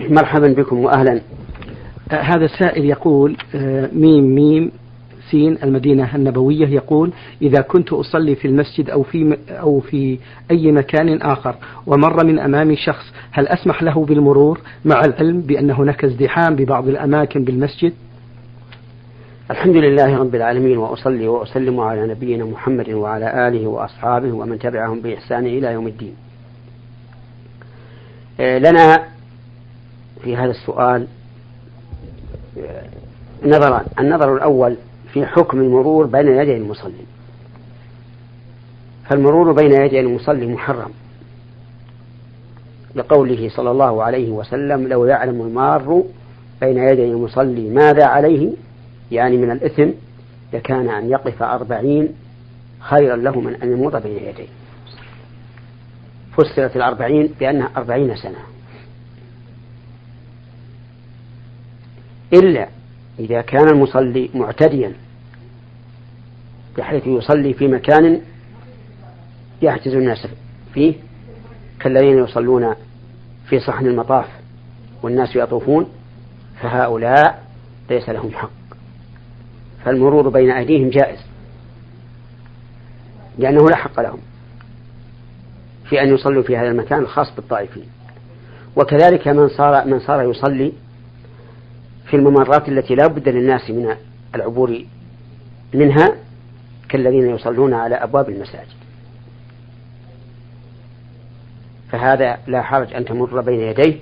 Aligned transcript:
مرحبا 0.00 0.48
بكم 0.48 0.78
وأهلا 0.78 1.20
آه، 2.10 2.14
هذا 2.14 2.44
السائل 2.44 2.84
يقول 2.84 3.36
آه، 3.54 3.90
ميم 3.92 4.34
ميم 4.34 4.70
سين 5.30 5.58
المدينة 5.62 6.16
النبوية 6.16 6.68
يقول 6.68 7.12
إذا 7.42 7.60
كنت 7.60 7.92
أصلي 7.92 8.34
في 8.34 8.48
المسجد 8.48 8.90
أو 8.90 9.02
في 9.02 9.36
أو 9.50 9.80
في 9.80 10.18
أي 10.50 10.72
مكان 10.72 11.22
آخر 11.22 11.54
ومر 11.86 12.24
من 12.24 12.38
أمامي 12.38 12.76
شخص 12.76 13.12
هل 13.32 13.48
أسمح 13.48 13.82
له 13.82 14.04
بالمرور 14.04 14.60
مع 14.84 15.04
العلم 15.04 15.40
بأن 15.40 15.70
هناك 15.70 16.04
ازدحام 16.04 16.56
ببعض 16.56 16.88
الأماكن 16.88 17.44
بالمسجد؟ 17.44 17.92
الحمد 19.50 19.76
لله 19.76 20.16
رب 20.18 20.34
العالمين 20.34 20.78
وأصلي 20.78 21.28
وأسلم 21.28 21.80
على 21.80 22.06
نبينا 22.06 22.44
محمد 22.44 22.90
وعلى 22.90 23.48
آله 23.48 23.66
وأصحابه 23.66 24.32
ومن 24.32 24.58
تبعهم 24.58 25.00
بإحسان 25.00 25.46
إلى 25.46 25.72
يوم 25.72 25.86
الدين 25.86 26.14
آه، 28.40 28.58
لنا 28.58 29.11
في 30.24 30.36
هذا 30.36 30.50
السؤال 30.50 31.06
نظران 33.44 33.86
النظر 33.98 34.36
الأول 34.36 34.76
في 35.12 35.26
حكم 35.26 35.60
المرور 35.60 36.06
بين 36.06 36.28
يدي 36.28 36.56
المصلي. 36.56 37.04
فالمرور 39.04 39.52
بين 39.52 39.72
يدي 39.72 40.00
المصلي 40.00 40.46
محرم. 40.46 40.90
لقوله 42.94 43.48
صلى 43.48 43.70
الله 43.70 44.02
عليه 44.02 44.30
وسلم 44.30 44.88
لو 44.88 45.04
يعلم 45.04 45.40
المار 45.40 46.04
بين 46.60 46.78
يدي 46.78 47.04
المصلي 47.04 47.70
ماذا 47.70 48.04
عليه؟ 48.04 48.52
يعني 49.10 49.36
من 49.36 49.50
الإثم 49.50 49.90
لكان 50.52 50.88
أن 50.88 51.10
يقف 51.10 51.42
أربعين 51.42 52.08
خيرا 52.80 53.16
له 53.16 53.40
من 53.40 53.54
أن 53.54 53.72
يمر 53.72 53.98
بين 53.98 54.16
يديه. 54.16 54.48
فسرت 56.36 56.76
الأربعين 56.76 57.34
بأنها 57.40 57.70
أربعين 57.76 58.16
سنة. 58.16 58.51
إلا 62.32 62.68
إذا 63.18 63.40
كان 63.40 63.68
المصلي 63.68 64.30
معتديا 64.34 64.92
بحيث 66.78 67.06
يصلي 67.06 67.54
في 67.54 67.68
مكان 67.68 68.20
يحجز 69.62 69.94
الناس 69.94 70.26
فيه 70.74 70.94
كالذين 71.80 72.18
يصلون 72.18 72.74
في 73.48 73.60
صحن 73.60 73.86
المطاف 73.86 74.26
والناس 75.02 75.36
يطوفون 75.36 75.88
فهؤلاء 76.60 77.42
ليس 77.90 78.08
لهم 78.08 78.30
حق. 78.32 78.50
فالمرور 79.84 80.28
بين 80.28 80.50
أيديهم 80.50 80.90
جائز 80.90 81.18
لأنه 83.38 83.68
لا 83.68 83.76
حق 83.76 84.00
لهم 84.00 84.18
في 85.88 86.02
أن 86.02 86.14
يصلوا 86.14 86.42
في 86.42 86.56
هذا 86.56 86.68
المكان 86.68 86.98
الخاص 86.98 87.34
بالطائفين. 87.34 87.86
وكذلك 88.76 89.28
من 89.28 89.48
صار 89.48 89.86
من 89.86 90.00
صار 90.00 90.30
يصلي 90.30 90.72
في 92.12 92.18
الممرات 92.18 92.68
التي 92.68 92.94
لا 92.94 93.06
بد 93.06 93.28
للناس 93.28 93.70
من 93.70 93.96
العبور 94.34 94.84
منها 95.74 96.16
كالذين 96.88 97.34
يصلون 97.34 97.74
على 97.74 97.94
أبواب 97.94 98.28
المساجد. 98.28 98.76
فهذا 101.90 102.38
لا 102.46 102.62
حرج 102.62 102.94
أن 102.94 103.04
تمر 103.04 103.40
بين 103.40 103.60
يديه 103.60 103.98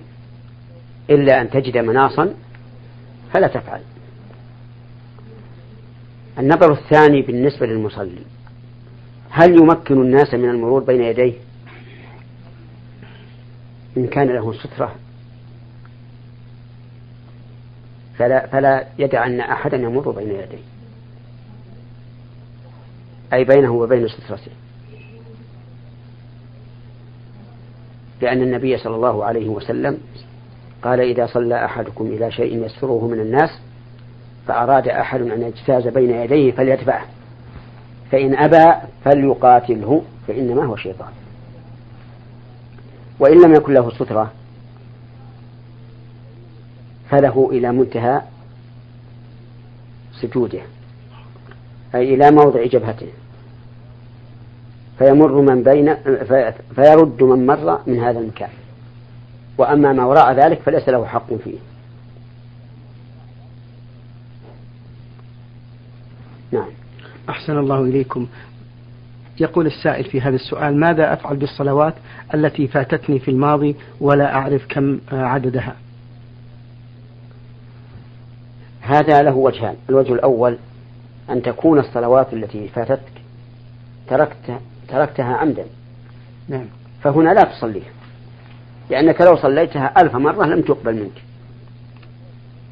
إلا 1.10 1.40
أن 1.40 1.50
تجد 1.50 1.78
مناصا 1.78 2.34
فلا 3.32 3.46
تفعل. 3.46 3.80
النظر 6.38 6.72
الثاني 6.72 7.22
بالنسبة 7.22 7.66
للمصلي 7.66 8.22
هل 9.30 9.50
يمكن 9.60 10.02
الناس 10.02 10.34
من 10.34 10.50
المرور 10.50 10.84
بين 10.84 11.02
يديه؟ 11.02 11.34
إن 13.96 14.06
كان 14.06 14.28
له 14.28 14.52
سترة 14.52 14.94
فلا, 18.20 18.46
فلا 18.46 18.86
يدع 18.98 19.26
أن 19.26 19.40
أحدا 19.40 19.76
يمر 19.76 20.10
بين 20.10 20.28
يديه. 20.28 20.62
أي 23.32 23.44
بينه 23.44 23.72
وبين 23.72 24.08
سترته. 24.08 24.52
لأن 28.20 28.42
النبي 28.42 28.78
صلى 28.78 28.96
الله 28.96 29.24
عليه 29.24 29.48
وسلم 29.48 29.98
قال 30.82 31.00
إذا 31.00 31.26
صلى 31.26 31.64
أحدكم 31.64 32.06
إلى 32.06 32.30
شيء 32.32 32.64
يستره 32.64 33.08
من 33.08 33.20
الناس 33.20 33.50
فأراد 34.46 34.88
أحد 34.88 35.20
أن 35.20 35.42
يجتاز 35.42 35.88
بين 35.88 36.10
يديه 36.10 36.52
فليدفعه. 36.52 37.04
فإن 38.12 38.34
أبى 38.34 38.80
فليقاتله 39.04 40.02
فإنما 40.28 40.64
هو 40.64 40.76
شيطان. 40.76 41.12
وإن 43.20 43.42
لم 43.42 43.54
يكن 43.54 43.72
له 43.72 43.90
سترة 43.90 44.32
فله 47.10 47.48
إلى 47.52 47.72
منتهى 47.72 48.22
سجوده 50.20 50.62
أي 51.94 52.14
إلى 52.14 52.30
موضع 52.30 52.66
جبهته. 52.66 53.08
فيمر 54.98 55.40
من 55.40 55.62
بين 55.62 55.94
فيرد 56.74 57.22
من 57.22 57.46
مر 57.46 57.80
من 57.86 57.98
هذا 57.98 58.18
المكان. 58.18 58.50
وأما 59.58 59.92
ما 59.92 60.04
وراء 60.04 60.32
ذلك 60.32 60.60
فليس 60.60 60.88
له 60.88 61.06
حق 61.06 61.34
فيه. 61.34 61.58
نعم. 66.52 66.68
أحسن 67.28 67.58
الله 67.58 67.80
إليكم. 67.80 68.26
يقول 69.40 69.66
السائل 69.66 70.04
في 70.04 70.20
هذا 70.20 70.34
السؤال 70.34 70.80
ماذا 70.80 71.12
أفعل 71.12 71.36
بالصلوات 71.36 71.94
التي 72.34 72.66
فاتتني 72.66 73.18
في 73.18 73.30
الماضي 73.30 73.76
ولا 74.00 74.34
أعرف 74.34 74.66
كم 74.68 75.00
عددها؟ 75.12 75.76
هذا 78.90 79.22
له 79.22 79.36
وجهان. 79.36 79.74
الوجه 79.90 80.12
الأول 80.12 80.58
أن 81.30 81.42
تكون 81.42 81.78
الصلوات 81.78 82.32
التي 82.32 82.68
فاتتك 82.68 83.12
تركت 84.08 84.60
تركتها 84.88 85.36
عمدا. 85.36 85.64
نعم. 86.48 86.66
فهنا 87.02 87.34
لا 87.34 87.42
تصليها. 87.42 87.90
لأنك 88.90 89.20
لو 89.20 89.36
صليتها 89.36 90.00
ألف 90.02 90.16
مرة 90.16 90.46
لم 90.46 90.62
تقبل 90.62 90.94
منك. 90.94 91.22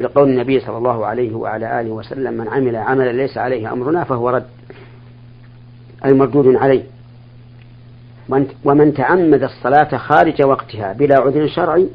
لقول 0.00 0.28
النبي 0.28 0.60
صلى 0.60 0.78
الله 0.78 1.06
عليه 1.06 1.34
وعلى 1.34 1.80
آله 1.80 1.90
وسلم 1.90 2.34
من 2.34 2.48
عمل 2.48 2.76
عملا 2.76 3.12
ليس 3.12 3.38
عليه 3.38 3.72
أمرنا 3.72 4.04
فهو 4.04 4.30
رد. 4.30 4.46
أي 6.04 6.12
مردود 6.12 6.56
عليه. 6.56 6.82
ومن 8.64 8.94
تعمد 8.94 9.42
الصلاة 9.42 9.96
خارج 9.96 10.42
وقتها 10.42 10.92
بلا 10.92 11.20
عذر 11.20 11.48
شرعي 11.48 11.88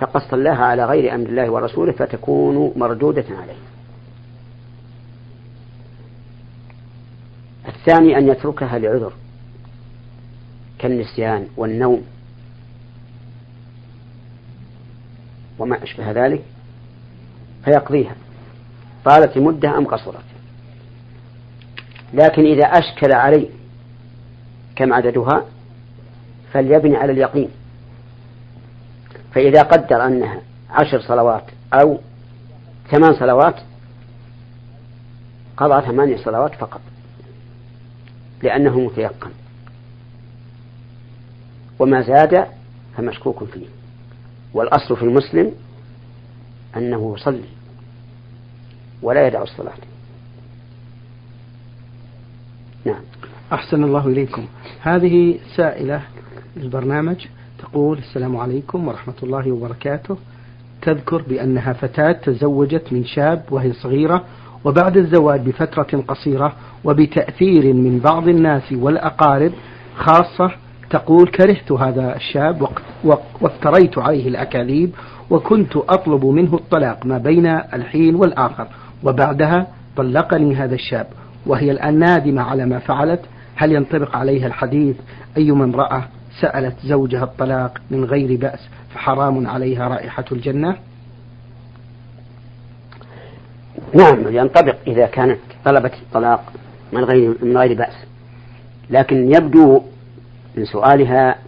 فقد 0.00 0.20
صلاها 0.30 0.64
على 0.64 0.84
غير 0.84 1.14
أمر 1.14 1.28
الله 1.28 1.50
ورسوله 1.50 1.92
فتكون 1.92 2.72
مردودة 2.76 3.24
عليه. 3.30 3.58
الثاني 7.68 8.18
أن 8.18 8.28
يتركها 8.28 8.78
لعذر 8.78 9.12
كالنسيان 10.78 11.46
والنوم. 11.56 12.02
وما 15.58 15.82
أشبه 15.82 16.10
ذلك 16.10 16.42
فيقضيها. 17.64 18.14
طالت 19.04 19.36
المدة 19.36 19.78
أم 19.78 19.86
قصرت؟ 19.86 20.24
لكن 22.14 22.42
إذا 22.42 22.64
أشكل 22.64 23.12
عليه 23.12 23.48
كم 24.76 24.92
عددها 24.92 25.44
فليبني 26.52 26.96
على 26.96 27.12
اليقين. 27.12 27.48
فإذا 29.34 29.62
قدر 29.62 30.06
أنها 30.06 30.40
عشر 30.70 31.00
صلوات 31.00 31.44
أو 31.74 32.00
ثمان 32.90 33.14
صلوات 33.14 33.54
قضى 35.56 35.86
ثمانية 35.86 36.16
صلوات 36.16 36.54
فقط 36.54 36.80
لأنه 38.42 38.80
متيقن. 38.80 39.30
وما 41.78 42.02
زاد 42.02 42.46
فمشكوك 42.96 43.44
فيه. 43.44 43.66
والأصل 44.54 44.96
في 44.96 45.02
المسلم 45.02 45.52
أنه 46.76 47.14
يصلي 47.18 47.48
ولا 49.02 49.26
يدع 49.26 49.42
الصلاة. 49.42 49.78
نعم. 52.84 53.02
أحسن 53.52 53.84
الله 53.84 54.06
إليكم. 54.06 54.46
هذه 54.82 55.38
سائلة 55.56 56.02
البرنامج 56.56 57.26
تقول 57.60 57.98
السلام 57.98 58.36
عليكم 58.36 58.88
ورحمة 58.88 59.14
الله 59.22 59.52
وبركاته. 59.52 60.16
تذكر 60.82 61.22
بأنها 61.22 61.72
فتاة 61.72 62.12
تزوجت 62.12 62.92
من 62.92 63.04
شاب 63.04 63.42
وهي 63.50 63.72
صغيرة 63.72 64.24
وبعد 64.64 64.96
الزواج 64.96 65.40
بفترة 65.40 66.02
قصيرة 66.08 66.52
وبتأثير 66.84 67.72
من 67.74 67.98
بعض 67.98 68.28
الناس 68.28 68.72
والأقارب 68.72 69.52
خاصة 69.96 70.50
تقول 70.90 71.28
كرهت 71.28 71.72
هذا 71.72 72.16
الشاب 72.16 72.68
وافتريت 73.40 73.98
عليه 73.98 74.28
الأكاذيب 74.28 74.90
وكنت 75.30 75.76
أطلب 75.76 76.24
منه 76.26 76.54
الطلاق 76.54 77.06
ما 77.06 77.18
بين 77.18 77.46
الحين 77.46 78.14
والآخر. 78.14 78.66
وبعدها 79.04 79.66
طلقني 79.96 80.54
هذا 80.54 80.74
الشاب 80.74 81.06
وهي 81.46 81.70
الآن 81.70 81.98
نادمة 81.98 82.42
على 82.42 82.66
ما 82.66 82.78
فعلت. 82.78 83.20
هل 83.56 83.72
ينطبق 83.72 84.16
عليها 84.16 84.46
الحديث 84.46 84.96
أي 85.36 85.50
من 85.50 85.74
رأى 85.74 86.02
سألت 86.40 86.76
زوجها 86.84 87.24
الطلاق 87.24 87.80
من 87.90 88.04
غير 88.04 88.36
بأس 88.40 88.60
فحرام 88.94 89.46
عليها 89.46 89.88
رائحة 89.88 90.24
الجنة؟ 90.32 90.76
نعم 93.94 94.36
ينطبق 94.36 94.76
إذا 94.86 95.06
كانت 95.06 95.38
طلبت 95.64 95.92
الطلاق 95.94 96.52
من 96.92 97.04
غير 97.04 97.34
من 97.42 97.56
غير 97.56 97.78
بأس. 97.78 97.94
لكن 98.90 99.34
يبدو 99.34 99.82
من 100.56 100.64
سؤالها 100.64 101.38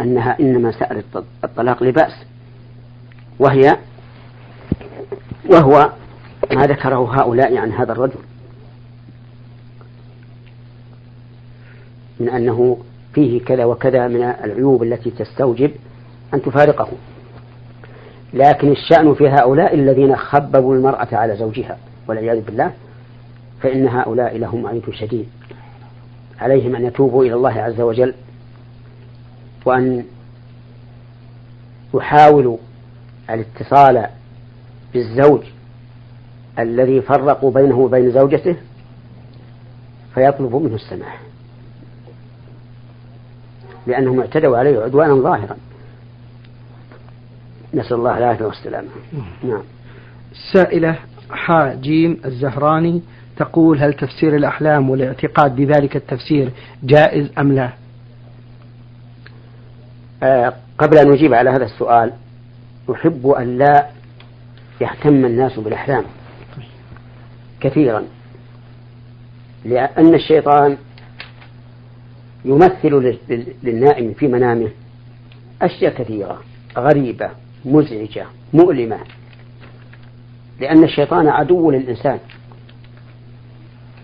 أنها 0.00 0.36
إنما 0.40 0.72
سألت 0.72 1.24
الطلاق 1.44 1.82
لبأس 1.82 2.12
وهي 3.38 3.78
وهو 5.50 5.92
ما 6.52 6.66
ذكره 6.66 7.20
هؤلاء 7.20 7.56
عن 7.56 7.72
هذا 7.72 7.92
الرجل. 7.92 8.20
من 12.20 12.28
أنه 12.28 12.78
فيه 13.14 13.44
كذا 13.44 13.64
وكذا 13.64 14.08
من 14.08 14.22
العيوب 14.22 14.82
التي 14.82 15.10
تستوجب 15.10 15.70
أن 16.34 16.42
تفارقه. 16.42 16.88
لكن 18.34 18.72
الشأن 18.72 19.14
في 19.14 19.28
هؤلاء 19.28 19.74
الذين 19.74 20.16
خببوا 20.16 20.74
المرأة 20.74 21.08
على 21.12 21.36
زوجها 21.36 21.78
والعياذ 22.08 22.40
بالله 22.40 22.72
فإن 23.60 23.88
هؤلاء 23.88 24.38
لهم 24.38 24.66
عيد 24.66 24.90
شديد. 24.90 25.28
عليهم 26.40 26.76
أن 26.76 26.84
يتوبوا 26.84 27.24
إلى 27.24 27.34
الله 27.34 27.60
عز 27.60 27.80
وجل 27.80 28.14
وأن 29.64 30.04
يحاولوا 31.94 32.56
الاتصال 33.30 34.06
بالزوج 34.92 35.40
الذي 36.58 37.00
فرقوا 37.00 37.50
بينه 37.50 37.78
وبين 37.78 38.10
زوجته 38.10 38.56
فيطلب 40.14 40.54
منه 40.54 40.74
السماح. 40.74 41.20
لأنهم 43.86 44.20
اعتدوا 44.20 44.58
عليه 44.58 44.80
عدوانا 44.80 45.14
ظاهرا. 45.14 45.56
نسأل 47.74 47.96
الله 47.96 48.18
العافية 48.18 48.44
والسلامة. 48.44 48.88
نعم. 49.44 49.62
السائلة 50.32 50.98
حاجيم 51.30 52.20
الزهراني 52.24 53.02
تقول 53.36 53.78
هل 53.78 53.92
تفسير 53.92 54.36
الأحلام 54.36 54.90
والاعتقاد 54.90 55.56
بذلك 55.56 55.96
التفسير 55.96 56.50
جائز 56.82 57.30
أم 57.38 57.52
لا؟ 57.52 57.70
آه 60.22 60.52
قبل 60.78 60.98
أن 60.98 61.10
نجيب 61.10 61.34
على 61.34 61.50
هذا 61.50 61.64
السؤال 61.64 62.12
أحب 62.92 63.26
أن 63.26 63.58
لا 63.58 63.86
يهتم 64.80 65.24
الناس 65.24 65.58
بالأحلام. 65.58 66.04
كثيرا. 67.60 68.02
لأن 69.64 70.14
الشيطان 70.14 70.76
يمثل 72.44 73.16
للنائم 73.62 74.12
في 74.12 74.28
منامه 74.28 74.68
أشياء 75.62 75.94
كثيرة 75.94 76.40
غريبة 76.78 77.30
مزعجة 77.64 78.26
مؤلمة 78.52 78.98
لأن 80.60 80.84
الشيطان 80.84 81.28
عدو 81.28 81.70
للإنسان. 81.70 82.18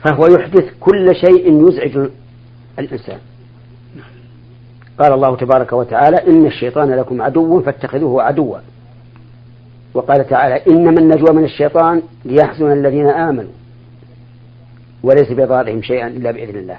فهو 0.05 0.27
يحدث 0.27 0.65
كل 0.81 1.15
شيء 1.15 1.69
يزعج 1.69 2.09
الإنسان. 2.79 3.19
قال 4.99 5.13
الله 5.13 5.37
تبارك 5.37 5.73
وتعالى 5.73 6.17
إن 6.17 6.47
الشيطان 6.47 6.91
لكم 6.91 7.23
عدو 7.23 7.63
فاتخذوه 7.63 8.23
عدوا. 8.23 8.59
وقال 9.95 10.29
تعالى 10.29 10.63
إنما 10.69 11.01
النجوى 11.01 11.37
من 11.37 11.45
الشيطان 11.45 12.03
ليحزن 12.25 12.73
الذين 12.73 13.09
آمنوا 13.09 13.53
وليس 15.03 15.33
بضارهم 15.33 15.83
شيئا 15.83 16.07
إلا 16.09 16.31
بإذن 16.31 16.59
الله. 16.59 16.79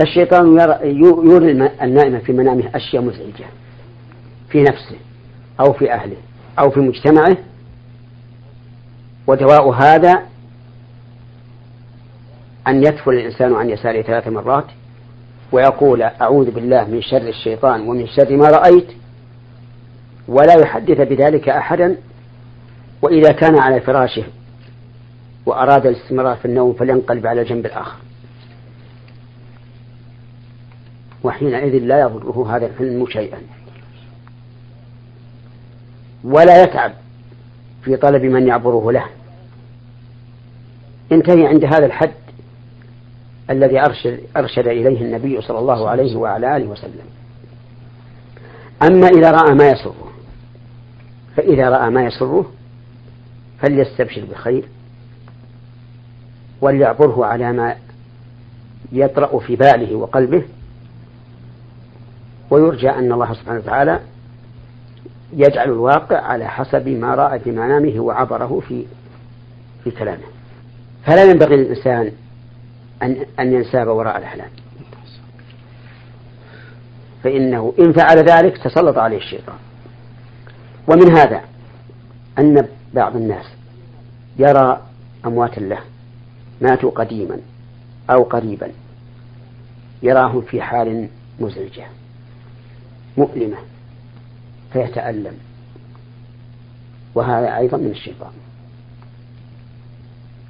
فالشيطان 0.00 0.58
يرى 0.82 1.50
النائم 1.82 2.20
في 2.20 2.32
منامه 2.32 2.70
أشياء 2.74 3.02
مزعجة. 3.02 3.46
في 4.48 4.62
نفسه 4.62 4.96
أو 5.60 5.72
في 5.72 5.92
أهله 5.92 6.16
أو 6.58 6.70
في 6.70 6.80
مجتمعه. 6.80 7.36
ودواء 9.26 9.70
هذا 9.70 10.22
أن 12.68 12.76
يدفل 12.76 13.10
الإنسان 13.10 13.54
عن 13.54 13.70
يساره 13.70 14.02
ثلاث 14.02 14.28
مرات 14.28 14.64
ويقول 15.52 16.02
أعوذ 16.02 16.50
بالله 16.50 16.84
من 16.84 17.02
شر 17.02 17.28
الشيطان 17.28 17.80
ومن 17.80 18.06
شر 18.06 18.36
ما 18.36 18.50
رأيت. 18.50 18.88
ولا 20.28 20.54
يحدث 20.54 21.00
بذلك 21.00 21.48
أحدا. 21.48 21.96
وإذا 23.02 23.32
كان 23.32 23.58
على 23.58 23.80
فراشه 23.80 24.24
وأراد 25.46 25.86
الاستمرار 25.86 26.36
في 26.36 26.44
النوم 26.44 26.72
فلينقلب 26.72 27.26
على 27.26 27.40
الجنب 27.40 27.66
الآخر. 27.66 27.96
وحينئذ 31.24 31.78
لا 31.78 32.00
يضره 32.00 32.56
هذا 32.56 32.66
الحلم 32.66 33.06
شيئا. 33.06 33.38
ولا 36.24 36.62
يتعب 36.62 36.92
في 37.82 37.96
طلب 37.96 38.22
من 38.22 38.46
يعبره 38.46 38.92
له. 38.92 39.04
انتهي 41.12 41.46
عند 41.46 41.64
هذا 41.64 41.86
الحد 41.86 42.12
الذي 43.50 43.80
أرشد, 43.80 44.20
أرشد 44.36 44.66
إليه 44.66 45.00
النبي 45.02 45.40
صلى 45.40 45.58
الله 45.58 45.88
عليه 45.88 46.16
وعلى 46.16 46.56
آله 46.56 46.66
وسلم. 46.66 47.06
أما 48.82 49.08
إذا 49.08 49.30
رأى 49.30 49.54
ما 49.54 49.70
يسره 49.70 50.10
فإذا 51.36 51.68
رأى 51.68 51.90
ما 51.90 52.02
يسره 52.04 52.52
فليستبشر 53.58 54.24
بخير 54.24 54.64
وليعبره 56.60 57.26
على 57.26 57.52
ما 57.52 57.76
يطرأ 58.92 59.38
في 59.38 59.56
باله 59.56 59.94
وقلبه 59.94 60.42
ويرجى 62.50 62.90
أن 62.90 63.12
الله 63.12 63.34
سبحانه 63.34 63.58
وتعالى 63.58 64.00
يجعل 65.32 65.68
الواقع 65.68 66.20
على 66.20 66.48
حسب 66.48 66.88
ما 66.88 67.14
رأى 67.14 67.38
في 67.38 67.50
منامه 67.50 68.00
وعبره 68.00 68.62
في 68.68 68.84
في 69.84 69.90
كلامه. 69.90 70.24
فلا 71.06 71.24
ينبغي 71.24 71.56
للإنسان 71.56 72.12
أن 73.02 73.16
أن 73.40 73.52
ينساب 73.52 73.88
وراء 73.88 74.18
الأحلام. 74.18 74.48
فإنه 77.24 77.74
إن 77.78 77.92
فعل 77.92 78.18
ذلك 78.18 78.58
تسلط 78.58 78.98
عليه 78.98 79.16
الشيطان. 79.16 79.56
ومن 80.88 81.16
هذا 81.16 81.40
أن 82.38 82.68
بعض 82.94 83.16
الناس 83.16 83.46
يرى 84.38 84.80
أموات 85.26 85.58
له 85.58 85.78
ماتوا 86.60 86.90
قديما 86.90 87.38
أو 88.10 88.22
قريبا 88.22 88.68
يراهم 90.02 90.40
في 90.40 90.62
حال 90.62 91.08
مزعجة. 91.40 91.99
مؤلمة 93.16 93.56
فيتألم 94.72 95.34
وهذا 97.14 97.56
أيضا 97.56 97.78
من 97.78 97.90
الشيطان 97.90 98.32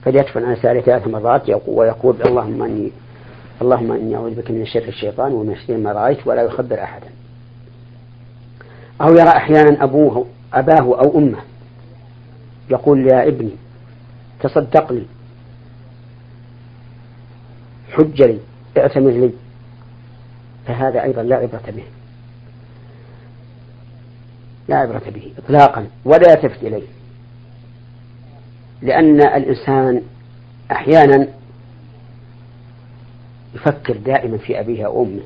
فليدفن 0.03 0.45
عن 0.45 0.57
ساري 0.57 0.81
ثلاث 0.81 1.07
مرات 1.07 1.51
ويقول 1.67 2.23
اللهم 2.23 2.63
اني 2.63 2.93
اللهم 3.63 3.93
إني 3.93 4.17
أعوذ 4.17 4.35
بك 4.35 4.51
من 4.51 4.67
شر 4.67 4.89
الشيطان 4.89 5.33
ومن 5.33 5.57
شر 5.57 5.77
ما 5.77 5.93
رأيت 5.93 6.27
ولا 6.27 6.43
يخبر 6.43 6.83
احدا. 6.83 7.07
أو 9.01 9.13
يرى 9.13 9.29
أحيانا 9.29 9.85
ابوه 9.85 10.27
أباه 10.53 10.81
أو 10.81 11.19
أمه 11.19 11.39
يقول 12.71 13.07
يا 13.07 13.29
ابني 13.29 13.51
تصدق 14.41 14.93
لي 14.93 15.07
حج 17.91 18.23
لي 18.23 18.39
اعتمر 18.79 19.11
لي 19.11 19.31
فهذا 20.67 21.03
أيضا 21.03 21.23
لا 21.23 21.37
عبرة 21.37 21.63
به. 21.77 21.85
لا 24.71 24.77
عبرة 24.77 25.03
به 25.15 25.33
إطلاقا 25.39 25.87
ولا 26.05 26.33
يلتفت 26.33 26.63
إليه. 26.63 26.87
لأن 28.83 29.21
الإنسان 29.21 30.03
أحيانا 30.73 31.29
يفكر 33.55 33.97
دائما 33.97 34.39
في 34.39 34.61
أبيه 34.61 34.87
أو 34.87 35.03
أمه 35.03 35.23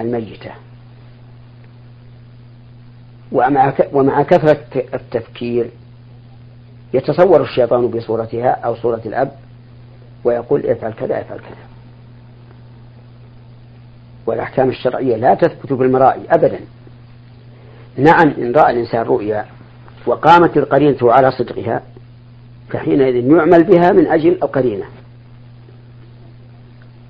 الميتة. 0.00 0.50
ومع 3.92 4.22
كثرة 4.22 4.66
التفكير 4.94 5.70
يتصور 6.94 7.42
الشيطان 7.42 7.88
بصورتها 7.88 8.50
أو 8.50 8.74
صورة 8.76 9.02
الأب 9.06 9.32
ويقول 10.24 10.66
افعل 10.66 10.92
كذا 10.92 11.20
افعل 11.20 11.38
كذا. 11.38 11.73
والأحكام 14.26 14.68
الشرعية 14.68 15.16
لا 15.16 15.34
تثبت 15.34 15.72
بالمرائي 15.72 16.22
أبدا. 16.30 16.60
نعم 17.96 18.28
إن 18.38 18.52
رأى 18.52 18.72
الإنسان 18.72 19.02
رؤيا 19.02 19.44
وقامت 20.06 20.56
القرينة 20.56 20.98
على 21.02 21.30
صدقها 21.30 21.82
فحينئذ 22.68 23.14
يعمل 23.14 23.64
بها 23.64 23.92
من 23.92 24.06
أجل 24.06 24.32
القرينة. 24.42 24.84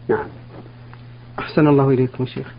نعم. 0.09 0.27
أحسن 1.39 1.69
الله 1.69 1.91
إليكم 1.91 2.27
شيخ. 2.27 2.55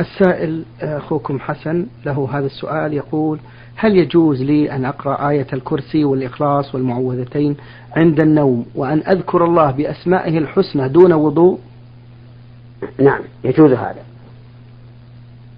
السائل 0.00 0.64
أخوكم 0.82 1.40
حسن 1.40 1.86
له 2.06 2.28
هذا 2.32 2.46
السؤال 2.46 2.92
يقول 2.92 3.38
هل 3.76 3.96
يجوز 3.96 4.42
لي 4.42 4.72
أن 4.72 4.84
أقرأ 4.84 5.28
آية 5.28 5.46
الكرسي 5.52 6.04
والإخلاص 6.04 6.74
والمعوذتين 6.74 7.56
عند 7.96 8.20
النوم 8.20 8.66
وأن 8.74 9.02
أذكر 9.08 9.44
الله 9.44 9.70
بأسمائه 9.70 10.38
الحسنى 10.38 10.88
دون 10.88 11.12
وضوء؟ 11.12 11.58
نعم 12.98 13.20
يجوز 13.44 13.72
هذا. 13.72 14.02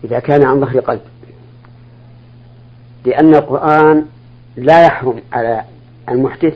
إذا 0.04 0.18
كان 0.18 0.44
عن 0.44 0.60
ظهر 0.60 0.80
قلب. 0.80 1.00
لأن 3.04 3.34
القرآن 3.34 4.06
لا 4.56 4.86
يحرم 4.86 5.22
على 5.32 5.64
المحدث 6.08 6.54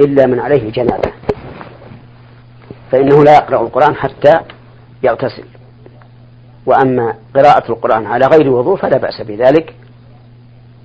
إلا 0.00 0.26
من 0.26 0.40
عليه 0.40 0.72
جنابة. 0.72 1.12
فإنه 2.90 3.24
لا 3.24 3.34
يقرأ 3.34 3.60
القرآن 3.60 3.94
حتى 3.94 4.40
يغتسل. 5.02 5.44
وأما 6.66 7.14
قراءة 7.34 7.72
القرآن 7.72 8.06
على 8.06 8.26
غير 8.26 8.50
وضوء 8.50 8.76
فلا 8.76 8.98
بأس 8.98 9.22
بذلك 9.22 9.74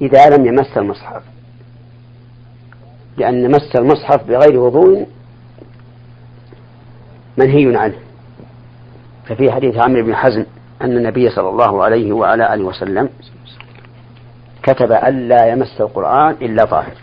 إذا 0.02 0.30
لم 0.30 0.46
يمس 0.46 0.78
المصحف. 0.78 1.24
لأن 3.18 3.52
مس 3.52 3.76
المصحف 3.76 4.24
بغير 4.24 4.60
وضوء 4.60 5.08
منهي 7.38 7.78
عنه. 7.78 8.11
ففي 9.26 9.52
حديث 9.52 9.78
عمرو 9.78 10.04
بن 10.04 10.16
حزم 10.16 10.46
أن 10.82 10.98
النبي 10.98 11.30
صلى 11.30 11.50
الله 11.50 11.84
عليه 11.84 12.12
وعلى 12.12 12.54
آله 12.54 12.64
وسلم 12.64 13.10
كتب 14.64 14.92
ألا 14.92 15.46
يمس 15.46 15.82
القرآن 15.82 16.36
إلا 16.42 16.66
طاهر. 16.66 16.94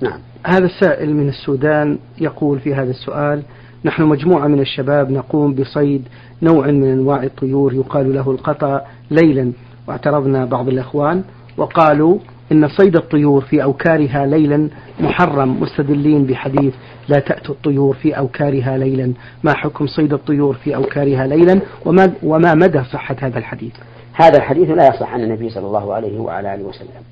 نعم. 0.00 0.18
هذا 0.46 0.64
السائل 0.64 1.14
من 1.14 1.28
السودان 1.28 1.98
يقول 2.20 2.60
في 2.60 2.74
هذا 2.74 2.90
السؤال 2.90 3.42
نحن 3.84 4.02
مجموعة 4.02 4.46
من 4.46 4.60
الشباب 4.60 5.10
نقوم 5.10 5.54
بصيد 5.54 6.08
نوع 6.42 6.66
من 6.66 6.92
أنواع 6.92 7.22
الطيور 7.22 7.74
يقال 7.74 8.14
له 8.14 8.30
القطا 8.30 8.82
ليلا. 9.10 9.52
واعترضنا 9.88 10.44
بعض 10.44 10.68
الإخوان 10.68 11.24
وقالوا 11.56 12.18
إن 12.52 12.68
صيد 12.68 12.96
الطيور 12.96 13.40
في 13.40 13.62
أوكارها 13.62 14.26
ليلا 14.26 14.68
محرم 15.00 15.60
مستدلين 15.60 16.26
بحديث 16.26 16.74
لا 17.08 17.18
تأتوا 17.18 17.54
الطيور 17.54 17.94
في 17.94 18.18
أوكارها 18.18 18.78
ليلا. 18.78 19.12
ما 19.44 19.54
حكم 19.54 19.86
صيد 19.86 20.12
الطيور 20.12 20.54
في 20.54 20.76
أوكارها 20.76 21.26
ليلا؟ 21.26 21.60
وما, 21.86 22.12
وما 22.22 22.54
مدى 22.54 22.84
صحة 22.84 23.16
هذا 23.20 23.38
الحديث؟ 23.38 23.72
هذا 24.12 24.36
الحديث 24.36 24.68
لا 24.68 24.88
يصح 24.88 25.12
عن 25.12 25.22
النبي 25.22 25.50
صلى 25.50 25.66
الله 25.66 25.94
عليه 25.94 26.18
وعلى 26.18 26.54
آله 26.54 26.64
وسلم. 26.64 27.02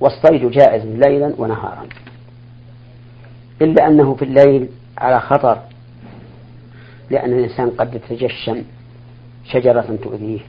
والصيد 0.00 0.50
جائز 0.50 0.86
ليلا 0.86 1.34
ونهارا. 1.38 1.86
إلا 3.62 3.88
أنه 3.88 4.14
في 4.14 4.24
الليل 4.24 4.68
على 4.98 5.20
خطر 5.20 5.58
لأن 7.10 7.32
الإنسان 7.32 7.70
قد 7.70 7.94
يتجشم 7.94 8.62
شجرة 9.44 9.98
تؤذيه 10.02 10.40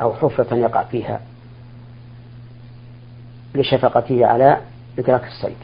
أو 0.00 0.14
حفرة 0.14 0.56
يقع 0.56 0.82
فيها. 0.82 1.20
لشفقته 3.56 4.26
على 4.26 4.60
إدراك 4.98 5.26
الصيد. 5.26 5.56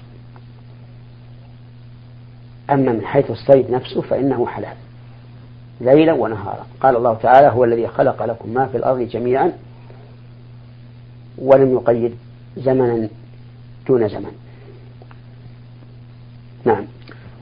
أما 2.71 2.93
من 2.93 3.05
حيث 3.05 3.31
الصيد 3.31 3.71
نفسه 3.71 4.01
فإنه 4.01 4.47
حلال. 4.47 4.77
ليلا 5.81 6.13
ونهارا. 6.13 6.67
قال 6.81 6.97
الله 6.97 7.15
تعالى 7.15 7.47
هو 7.47 7.65
الذي 7.65 7.89
خلق 7.89 8.23
لكم 8.25 8.55
ما 8.55 8.67
في 8.67 8.77
الأرض 8.77 9.01
جميعا 9.01 9.53
ولم 11.39 11.73
يقيد 11.73 12.15
زمنا 12.57 13.09
دون 13.89 14.09
زمن. 14.09 14.33
نعم. 16.65 16.85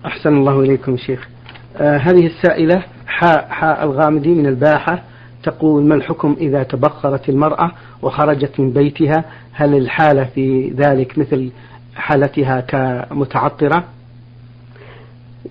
أحسن 0.06 0.36
الله 0.36 0.60
إليكم 0.60 0.96
شيخ. 0.96 1.28
آه 1.76 1.96
هذه 1.96 2.26
السائلة 2.26 2.82
حاء 3.06 3.48
حاء 3.48 3.84
الغامدي 3.84 4.28
من 4.28 4.46
الباحة. 4.46 5.02
تقول 5.42 5.82
ما 5.82 5.94
الحكم 5.94 6.36
إذا 6.40 6.62
تبخرت 6.62 7.28
المرأة 7.28 7.72
وخرجت 8.02 8.60
من 8.60 8.72
بيتها؟ 8.72 9.24
هل 9.52 9.74
الحالة 9.76 10.24
في 10.24 10.70
ذلك 10.70 11.18
مثل 11.18 11.50
حالتها 11.94 12.60
كمتعطرة؟ 12.60 13.84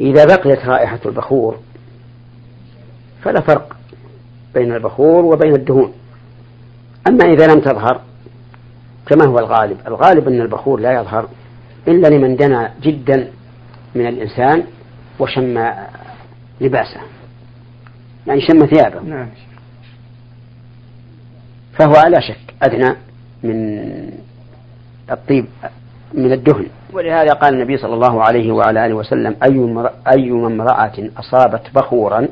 إذا 0.02 0.26
بقيت 0.26 0.66
رائحة 0.66 1.00
البخور 1.06 1.58
فلا 3.22 3.42
فرق 3.42 3.76
بين 4.54 4.74
البخور 4.74 5.26
وبين 5.26 5.56
الدهون. 5.56 5.94
أما 7.08 7.26
إذا 7.26 7.48
لم 7.48 7.60
تظهر 7.60 8.02
كما 9.06 9.26
هو 9.26 9.40
الغالب؟ 9.40 9.78
الغالب 9.88 10.28
أن 10.28 10.42
البخور 10.42 10.80
لا 10.80 11.02
يظهر 11.02 11.30
إلا 11.88 12.08
لمن 12.08 12.36
دنا 12.36 12.74
جدا 12.82 13.32
من 13.96 14.08
الإنسان 14.08 14.64
وشم 15.20 15.72
لباسه. 16.62 17.02
يعني 18.28 18.42
شم 18.42 18.66
ثيابه. 18.66 19.02
نعم. 19.02 19.28
فهو 21.80 21.94
على 21.96 22.22
شك 22.22 22.54
أدنى 22.64 22.96
من 23.44 24.12
الطيب 25.12 25.46
من 26.14 26.32
الدهن. 26.34 26.68
ولهذا 26.94 27.34
قال 27.34 27.54
النبي 27.54 27.78
صلى 27.78 27.94
الله 27.94 28.24
عليه 28.24 28.52
وعلى 28.52 28.86
آله 28.86 28.94
وسلم 28.94 29.36
أي 29.44 29.86
أي 30.14 30.32
امرأة 30.32 31.10
أصابت 31.18 31.62
بخورا 31.76 32.28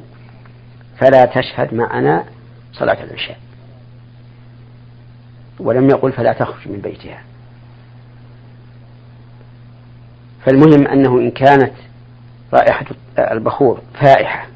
فلا 0.98 1.25
تشهد 1.25 1.74
معنا 1.74 2.24
صلاة 2.74 3.04
العشاء. 3.04 3.38
ولم 5.60 5.89
يقل 5.89 6.12
فلا 6.12 6.34
تخرج 6.34 6.68
من 6.68 6.82
بيتها. 6.82 7.22
فالمهم 10.46 10.88
أنه 10.88 11.18
إن 11.18 11.32
كانت 11.32 11.74
رائحة 12.54 12.86
البخور 13.20 13.82
فائحة 14.01 14.48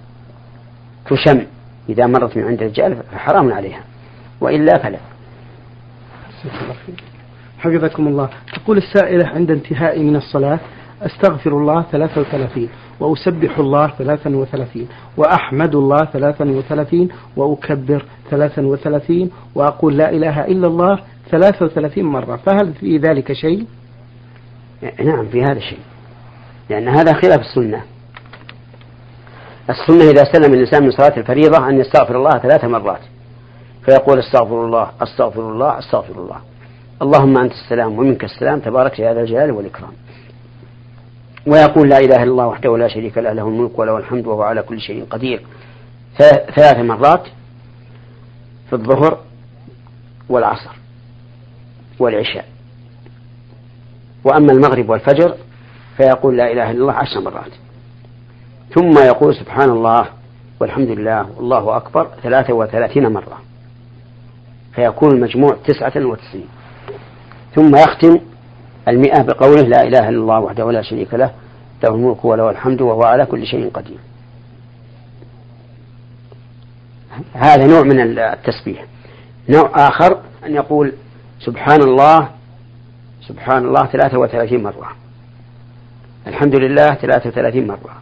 تشم 1.05 1.45
إذا 1.89 2.05
مرت 2.05 2.37
من 2.37 2.43
عند 2.43 2.61
الرجال 2.61 3.03
فحرام 3.11 3.53
عليها. 3.53 3.83
وإلا 4.41 4.77
فلا 4.77 4.99
حفظكم 7.59 8.07
الله. 8.07 8.29
تقول 8.53 8.77
السائلة 8.77 9.27
عند 9.27 9.51
انتهائي 9.51 10.03
من 10.03 10.15
الصلاة 10.15 10.59
أستغفر 11.01 11.51
الله 11.51 11.85
33 11.91 12.69
وأسبح 12.99 13.59
الله 13.59 13.87
33 13.97 14.87
وأحمد 15.17 15.75
الله 15.75 15.97
33 15.97 17.09
وأكبر 17.35 18.05
33 18.29 19.31
وأقول 19.55 19.97
لا 19.97 20.09
إله 20.09 20.45
إلا 20.45 20.67
الله 20.67 20.99
33 21.31 22.03
مرة. 22.03 22.35
فهل 22.35 22.73
في 22.73 22.97
ذلك 22.97 23.33
شيء؟ 23.33 23.65
نعم 25.03 25.27
في 25.27 25.43
هذا 25.43 25.59
شيء. 25.59 25.79
لأن 26.69 26.87
هذا 26.87 27.13
خلاف 27.13 27.39
السنة. 27.39 27.81
السنة 29.69 30.11
إذا 30.11 30.23
سلم 30.23 30.53
الإنسان 30.53 30.83
من 30.83 30.91
صلاة 30.91 31.17
الفريضة 31.17 31.69
أن 31.69 31.79
يستغفر 31.79 32.15
الله 32.15 32.39
ثلاث 32.39 32.65
مرات. 32.65 33.01
فيقول 33.85 34.19
استغفر 34.19 34.65
الله 34.65 34.91
استغفر 35.01 35.51
الله 35.51 35.79
استغفر 35.79 36.13
الله. 36.13 36.41
اللهم 37.01 37.37
أنت 37.37 37.51
السلام 37.51 37.99
ومنك 37.99 38.23
السلام 38.23 38.59
تبارك 38.59 38.99
يا 38.99 39.13
ذا 39.13 39.21
الجلال 39.21 39.51
والإكرام. 39.51 39.91
ويقول 41.47 41.89
لا 41.89 41.97
إله 41.97 42.23
إلا 42.23 42.31
الله 42.31 42.47
وحده 42.47 42.77
لا 42.77 42.87
شريك 42.87 43.17
له 43.17 43.33
له 43.33 43.47
الملك 43.47 43.79
وله 43.79 43.97
الحمد 43.97 44.27
وهو 44.27 44.41
على 44.41 44.61
كل 44.61 44.79
شيء 44.79 45.05
قدير. 45.09 45.45
ثلاث 46.55 46.77
مرات 46.79 47.27
في 48.69 48.73
الظهر 48.73 49.19
والعصر 50.29 50.71
والعشاء. 51.99 52.45
وأما 54.23 54.51
المغرب 54.51 54.89
والفجر 54.89 55.35
فيقول 55.97 56.37
لا 56.37 56.51
إله 56.51 56.71
إلا 56.71 56.81
الله 56.81 56.93
عشر 56.93 57.21
مرات. 57.21 57.51
ثم 58.75 58.97
يقول 59.05 59.35
سبحان 59.35 59.69
الله 59.69 60.05
والحمد 60.59 60.87
لله 60.87 61.29
والله 61.37 61.77
أكبر 61.77 62.07
ثلاثة 62.23 62.53
وثلاثين 62.53 63.13
مرة. 63.13 63.50
فيكون 64.75 65.11
المجموع 65.11 65.57
تسعة 65.65 66.05
وتسعين. 66.05 66.47
ثم 67.55 67.75
يختم 67.75 68.19
المئة 68.87 69.21
بقوله 69.21 69.61
لا 69.61 69.83
إله 69.83 70.09
إلا 70.09 70.17
الله 70.17 70.39
وحده 70.39 70.71
لا 70.71 70.81
شريك 70.81 71.13
له 71.13 71.31
له 71.83 71.89
الملك 71.89 72.25
وله 72.25 72.49
الحمد 72.49 72.81
وهو 72.81 73.03
على 73.03 73.25
كل 73.25 73.45
شيء 73.45 73.69
قدير. 73.73 73.97
هذا 77.33 77.67
نوع 77.67 77.81
من 77.81 78.19
التسبيح. 78.19 78.85
نوع 79.49 79.71
آخر 79.75 80.19
أن 80.45 80.55
يقول 80.55 80.93
سبحان 81.39 81.81
الله 81.81 82.29
سبحان 83.27 83.65
الله 83.65 83.85
ثلاثة 83.85 84.17
وثلاثين 84.17 84.63
مرة. 84.63 84.91
الحمد 86.27 86.55
لله 86.55 86.87
ثلاثة 86.87 87.29
وثلاثين 87.29 87.67
مرة. 87.67 88.01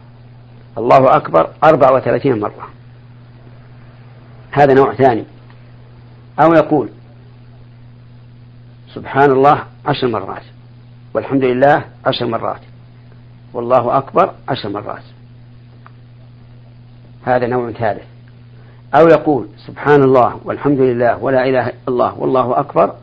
الله 0.78 1.16
أكبر 1.16 1.50
أربع 1.64 1.90
وثلاثين 1.90 2.40
مرة. 2.40 2.68
هذا 4.50 4.74
نوع 4.74 4.94
ثاني. 4.94 5.24
أو 6.40 6.54
يقول 6.54 6.88
سبحان 8.94 9.30
الله 9.30 9.64
عشر 9.86 10.08
مرات 10.08 10.42
والحمد 11.14 11.44
لله 11.44 11.84
عشر 12.06 12.26
مرات 12.26 12.60
والله 13.52 13.98
أكبر 13.98 14.32
عشر 14.48 14.68
مرات. 14.68 15.02
هذا 17.24 17.46
نوع 17.46 17.70
ثالث. 17.70 18.02
أو 18.94 19.08
يقول 19.08 19.48
سبحان 19.66 20.02
الله 20.02 20.40
والحمد 20.44 20.80
لله 20.80 21.16
ولا 21.16 21.44
إله 21.48 21.66
إلا 21.66 21.88
الله 21.88 22.18
والله 22.18 22.60
أكبر 22.60 22.94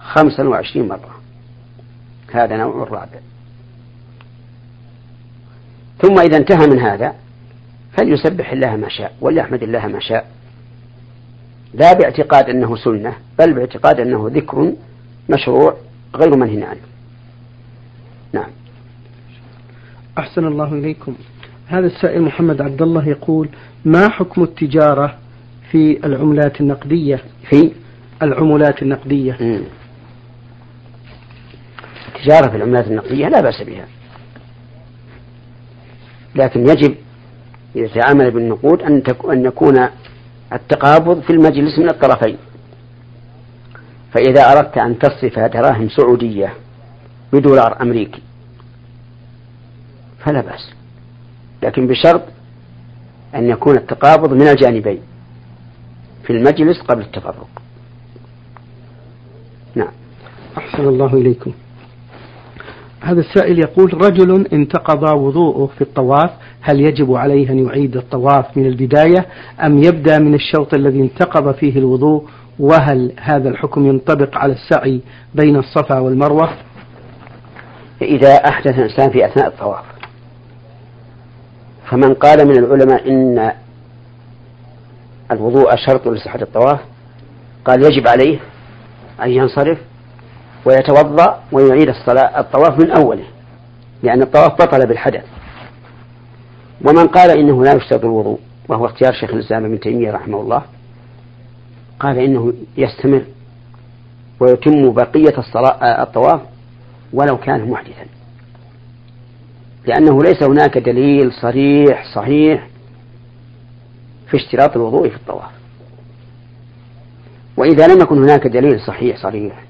خمسا 0.00 0.48
وعشرين 0.48 0.88
مرة. 0.88 1.14
هذا 2.32 2.56
نوع 2.56 2.82
الرابع 2.82 3.18
ثم 6.02 6.18
إذا 6.18 6.36
انتهى 6.36 6.66
من 6.66 6.78
هذا 6.78 7.14
فليسبح 7.96 8.52
الله 8.52 8.76
ما 8.76 8.88
شاء 8.88 9.14
وليحمد 9.20 9.62
الله 9.62 9.86
ما 9.86 10.00
شاء. 10.00 10.26
لا 11.74 11.92
باعتقاد 11.92 12.48
أنه 12.48 12.76
سنة 12.76 13.16
بل 13.38 13.52
باعتقاد 13.52 14.00
أنه 14.00 14.30
ذكر 14.34 14.72
مشروع 15.28 15.76
غير 16.16 16.36
منهي 16.36 16.62
عنه. 16.62 16.80
نعم. 18.32 18.50
أحسن 20.18 20.46
الله 20.46 20.72
إليكم. 20.72 21.14
هذا 21.66 21.86
السائل 21.86 22.22
محمد 22.22 22.62
عبد 22.62 22.82
الله 22.82 23.08
يقول 23.08 23.48
ما 23.84 24.08
حكم 24.08 24.42
التجارة 24.42 25.18
في 25.70 26.06
العملات 26.06 26.60
النقدية؟ 26.60 27.20
في؟ 27.50 27.72
العملات 28.22 28.82
النقدية. 28.82 29.36
مم. 29.40 29.62
التجارة 32.08 32.50
في 32.50 32.56
العملات 32.56 32.86
النقدية 32.86 33.28
لا 33.28 33.40
بأس 33.40 33.62
بها. 33.62 33.86
لكن 36.34 36.68
يجب 36.68 36.94
إذا 37.76 37.86
تعامل 37.86 38.30
بالنقود 38.30 38.82
أن 38.82 39.02
أن 39.30 39.44
يكون 39.44 39.88
التقابض 40.52 41.20
في 41.20 41.30
المجلس 41.30 41.78
من 41.78 41.88
الطرفين. 41.88 42.36
فإذا 44.12 44.52
أردت 44.52 44.78
أن 44.78 44.98
تصرف 44.98 45.38
دراهم 45.38 45.88
سعودية 45.88 46.54
بدولار 47.32 47.82
أمريكي 47.82 48.22
فلا 50.18 50.40
بأس. 50.40 50.70
لكن 51.62 51.86
بشرط 51.86 52.22
أن 53.34 53.48
يكون 53.48 53.76
التقابض 53.76 54.32
من 54.32 54.48
الجانبين 54.48 55.00
في 56.24 56.32
المجلس 56.32 56.80
قبل 56.80 57.02
التفرق. 57.02 57.48
نعم. 59.74 59.92
أحسن 60.58 60.88
الله 60.88 61.14
إليكم. 61.14 61.52
هذا 63.04 63.20
السائل 63.20 63.58
يقول 63.58 63.94
رجل 63.94 64.46
انتقض 64.52 65.02
وضوءه 65.02 65.66
في 65.66 65.80
الطواف 65.80 66.30
هل 66.60 66.80
يجب 66.80 67.14
عليه 67.14 67.50
أن 67.50 67.66
يعيد 67.66 67.96
الطواف 67.96 68.56
من 68.56 68.66
البداية 68.66 69.26
أم 69.64 69.78
يبدأ 69.78 70.18
من 70.18 70.34
الشوط 70.34 70.74
الذي 70.74 71.00
انتقض 71.00 71.54
فيه 71.54 71.78
الوضوء؟ 71.78 72.28
وهل 72.58 73.12
هذا 73.20 73.48
الحكم 73.48 73.86
ينطبق 73.86 74.36
على 74.36 74.52
السعي 74.52 75.00
بين 75.34 75.56
الصفا 75.56 75.98
والمروة؟ 75.98 76.50
إذا 78.02 78.34
أحدث 78.34 78.78
الإنسان 78.78 79.10
في 79.10 79.26
أثناء 79.26 79.46
الطواف. 79.48 79.84
فمن 81.90 82.14
قال 82.14 82.48
من 82.48 82.58
العلماء 82.58 83.08
إن 83.10 83.52
الوضوء 85.30 85.76
شرط 85.76 86.08
لصحة 86.08 86.42
الطواف 86.42 86.80
قال 87.64 87.84
يجب 87.84 88.08
عليه 88.08 88.38
أن 89.22 89.30
ينصرف 89.30 89.78
ويتوضأ 90.64 91.42
ويعيد 91.52 91.88
الصلاة 91.88 92.40
الطواف 92.40 92.80
من 92.80 92.90
أوله 92.90 93.24
لأن 94.02 94.22
الطواف 94.22 94.52
بطل 94.52 94.86
بالحدث. 94.86 95.24
ومن 96.84 97.06
قال 97.06 97.30
إنه 97.38 97.64
لا 97.64 97.74
يشترط 97.74 98.04
الوضوء 98.04 98.38
وهو 98.68 98.86
اختيار 98.86 99.12
شيخ 99.12 99.30
الإسلام 99.30 99.64
ابن 99.64 99.80
تيمية 99.80 100.10
رحمه 100.10 100.40
الله 100.40 100.62
قال 102.00 102.18
إنه 102.18 102.52
يستمر 102.76 103.22
ويتم 104.40 104.92
بقية 104.92 105.38
الصلاة 105.38 106.02
الطواف 106.02 106.40
ولو 107.12 107.36
كان 107.36 107.70
محدثا. 107.70 108.06
لأنه 109.86 110.22
ليس 110.22 110.42
هناك 110.42 110.78
دليل 110.78 111.32
صريح 111.32 112.14
صحيح 112.14 112.68
في 114.30 114.36
اشتراط 114.36 114.76
الوضوء 114.76 115.08
في 115.08 115.16
الطواف. 115.16 115.50
وإذا 117.56 117.86
لم 117.86 118.00
يكن 118.00 118.22
هناك 118.22 118.46
دليل 118.46 118.80
صحيح 118.80 119.16
صريح 119.16 119.64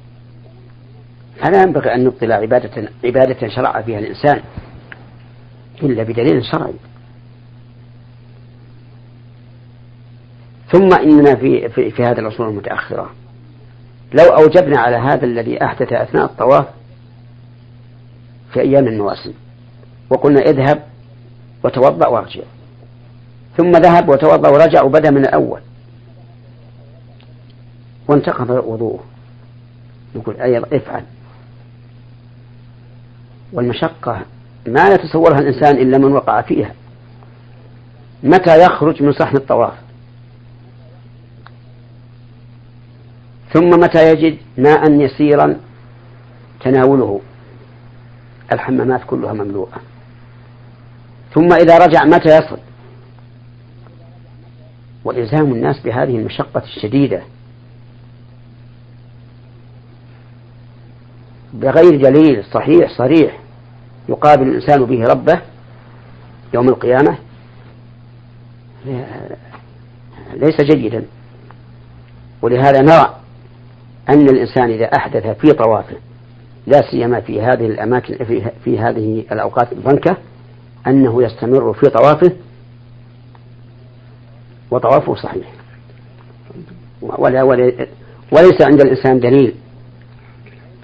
فلا 1.45 1.63
ينبغي 1.63 1.95
أن 1.95 2.05
نبطل 2.05 2.33
عبادة 2.33 2.89
عبادة 3.05 3.49
شرع 3.49 3.83
فيها 3.83 3.99
الإنسان 3.99 4.43
إلا 5.83 6.03
بدليل 6.03 6.45
شرعي. 6.45 6.75
ثم 10.73 10.89
إننا 10.95 11.35
في, 11.35 11.69
في, 11.69 11.91
في 11.91 12.03
هذه 12.03 12.19
العصور 12.19 12.49
المتأخرة. 12.49 13.11
لو 14.13 14.25
أوجبنا 14.25 14.81
على 14.81 14.97
هذا 14.97 15.25
الذي 15.25 15.65
أحدث 15.65 15.93
أثناء 15.93 16.25
الطواف 16.25 16.67
في 18.53 18.61
أيام 18.61 18.87
المواسم 18.87 19.33
وقلنا 20.11 20.41
اذهب 20.41 20.83
وتوضأ 21.65 22.07
وارجع. 22.07 22.43
ثم 23.57 23.71
ذهب 23.71 24.09
وتوضأ 24.09 24.49
ورجع 24.49 24.83
وبدأ 24.83 25.11
من 25.11 25.21
الأول. 25.21 25.61
وانتقض 28.09 28.51
وضوءه. 28.51 29.05
نقول 30.15 30.41
أيضا 30.41 30.77
افعل. 30.77 31.05
والمشقة 33.53 34.23
ما 34.67 34.89
يتصورها 34.89 35.39
الإنسان 35.39 35.77
إلا 35.77 35.99
من 35.99 36.13
وقع 36.13 36.41
فيها. 36.41 36.75
متى 38.23 38.63
يخرج 38.65 39.03
من 39.03 39.13
صحن 39.13 39.37
الطواف؟ 39.37 39.75
ثم 43.53 43.71
متى 43.71 44.13
يجد 44.13 44.39
ماء 44.59 44.93
يسيرا 44.93 45.57
تناوله؟ 46.61 47.21
الحمامات 48.53 49.01
كلها 49.07 49.33
مملوءة. 49.33 49.81
ثم 51.35 51.53
إذا 51.53 51.79
رجع 51.79 52.05
متى 52.05 52.29
يصل؟ 52.39 52.59
وإلزام 55.05 55.53
الناس 55.53 55.81
بهذه 55.81 56.17
المشقة 56.17 56.63
الشديدة. 56.63 57.23
بغير 61.65 61.97
دليل 61.97 62.45
صحيح 62.45 62.99
صريح 62.99 63.39
يقابل 64.09 64.49
الإنسان 64.49 64.85
به 64.85 65.05
ربه 65.05 65.41
يوم 66.55 66.69
القيامة 66.69 67.19
ليس 70.35 70.61
جيدا. 70.61 71.05
ولهذا 72.43 72.83
نرى 72.83 73.17
أن 74.09 74.29
الإنسان 74.29 74.71
إذا 74.71 74.85
أحدث 74.85 75.27
في 75.27 75.53
طوافه 75.53 75.97
لا 76.67 76.91
سيما 76.91 77.21
في 77.21 77.41
هذه 77.41 77.67
الأماكن 77.67 78.25
في, 78.25 78.51
في 78.65 78.79
هذه 78.79 79.25
الأوقات 79.33 79.73
الضنكة 79.73 80.17
أنه 80.87 81.23
يستمر 81.23 81.73
في 81.73 81.91
طوافه 81.91 82.33
وطوافه 84.71 85.15
صحيح. 85.15 85.47
ولا 87.03 87.43
وليس 88.33 88.63
عند 88.63 88.81
الإنسان 88.81 89.21
دليل. 89.21 89.55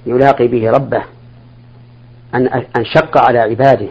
يلاقي 0.07 0.49
به 0.49 0.71
ربه 0.71 1.03
أن 2.35 2.47
أن 2.47 2.85
شق 2.85 3.19
على 3.19 3.39
عباده 3.39 3.89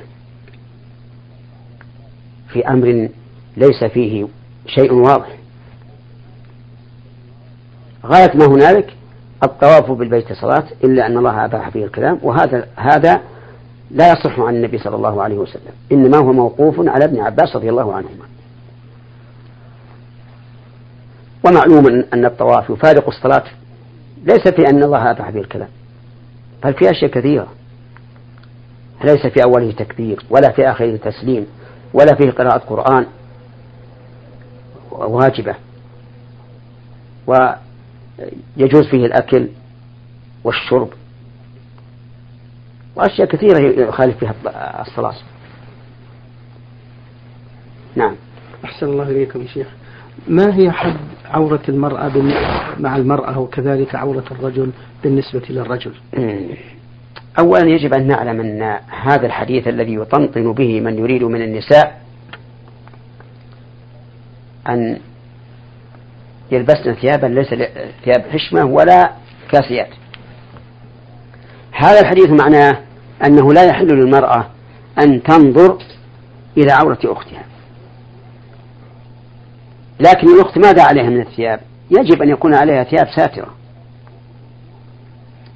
في 2.50 2.68
أمر 2.68 3.10
ليس 3.58 3.84
فيه 3.84 4.28
شيء 4.68 4.94
واضح. 4.94 5.38
غاية 8.06 8.38
ما 8.38 8.46
هنالك 8.46 8.94
الطواف 9.44 9.92
بالبيت 9.92 10.34
صلاة 10.34 10.64
إلا 10.84 11.08
أن 11.08 11.18
الله 11.18 11.46
أباح 11.46 11.70
فيه 11.70 11.86
الكلام 11.86 12.20
وهذا 12.24 12.68
هذا 12.76 13.22
لا 13.92 14.12
يصح 14.12 14.40
عن 14.40 14.56
النبي 14.56 14.78
صلى 14.78 14.96
الله 14.96 15.24
عليه 15.24 15.38
وسلم 15.38 15.72
إنما 15.92 16.18
هو 16.18 16.34
موقوف 16.34 16.88
على 16.88 17.06
ابن 17.06 17.20
عباس 17.20 17.56
رضي 17.56 17.70
الله 17.70 17.94
عنهما. 17.94 18.26
ومعلوم 21.46 22.06
أن 22.14 22.26
الطواف 22.26 22.70
يفارق 22.70 23.08
الصلاة 23.08 23.44
ليس 24.24 24.48
في 24.48 24.70
أن 24.70 24.84
الله 24.84 25.12
أباح 25.12 25.30
به 25.30 25.40
الكلام. 25.40 25.70
بل 26.64 26.74
في 26.74 26.92
أشياء 26.92 27.12
كثيرة. 27.12 27.48
ليس 29.04 29.28
في 29.28 29.44
أوله 29.44 29.72
تكبير 29.72 30.26
ولا 30.30 30.52
في 30.52 30.72
آخره 30.72 30.98
تسليم 30.98 31.48
ولا 31.94 32.16
فيه 32.16 32.32
قراءة 32.32 32.58
قرآن. 32.58 33.06
واجبة. 34.92 35.56
ويجوز 37.28 38.88
فيه 38.92 39.06
الأكل 39.06 39.50
والشرب. 40.44 40.90
وأشياء 42.96 43.28
كثيرة 43.28 43.60
يخالف 43.88 44.18
فيها 44.18 44.36
الصلاة. 44.82 45.16
نعم. 47.96 48.16
أحسن 48.66 48.86
الله 48.86 49.04
إليكم 49.04 49.48
شيخ. 49.48 49.68
ما 50.28 50.56
هي 50.56 50.72
حد 50.72 50.98
عورة 51.26 51.62
المرأة 51.70 52.12
مع 52.80 52.96
المرأة 52.96 53.40
وكذلك 53.40 53.96
عورة 53.96 54.24
الرجل 54.32 54.72
بالنسبة 55.04 55.42
للرجل؟ 55.50 55.92
أولا 57.40 57.70
يجب 57.70 57.94
أن 57.94 58.08
نعلم 58.08 58.40
أن 58.40 58.80
هذا 59.02 59.26
الحديث 59.26 59.68
الذي 59.68 59.94
يطنطن 59.94 60.54
به 60.54 60.82
من 60.82 60.98
يريد 60.98 61.24
من 61.24 61.42
النساء 61.42 62.02
أن 64.70 65.00
يلبسن 66.52 66.94
ثيابا 66.94 67.28
ليس 67.28 67.48
ثياب 68.04 68.26
حشمة 68.32 68.66
ولا 68.66 69.12
كاسيات. 69.52 69.90
هذا 71.72 72.00
الحديث 72.00 72.30
معناه 72.30 72.80
أنه 73.26 73.54
لا 73.54 73.64
يحل 73.64 73.88
للمرأة 73.88 74.46
أن 75.00 75.24
تنظر 75.24 75.78
إلى 76.58 76.72
عورة 76.72 77.00
أختها. 77.04 77.49
لكن 80.00 80.28
الأخت 80.28 80.58
ماذا 80.58 80.84
عليها 80.84 81.10
من 81.10 81.22
الثياب؟ 81.22 81.60
يجب 81.92 82.22
أن 82.22 82.30
يكون 82.30 82.56
عليها 82.56 82.84
ثياب 82.84 83.08
ساترة. 83.16 83.56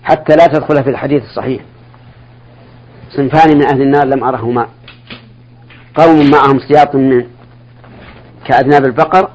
حتى 0.04 0.36
لا 0.36 0.48
تدخل 0.48 0.84
في 0.84 0.90
الحديث 0.90 1.24
الصحيح. 1.24 1.62
صنفان 3.10 3.58
من 3.58 3.66
أهل 3.66 3.82
النار 3.82 4.06
لم 4.06 4.24
أرهما. 4.24 4.68
قوم 5.96 6.32
معهم 6.32 6.60
سياط 6.60 6.96
من 6.96 7.26
كأذناب 8.46 8.86
البقر 8.86 9.30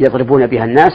يضربون 0.00 0.46
بها 0.46 0.64
الناس 0.64 0.92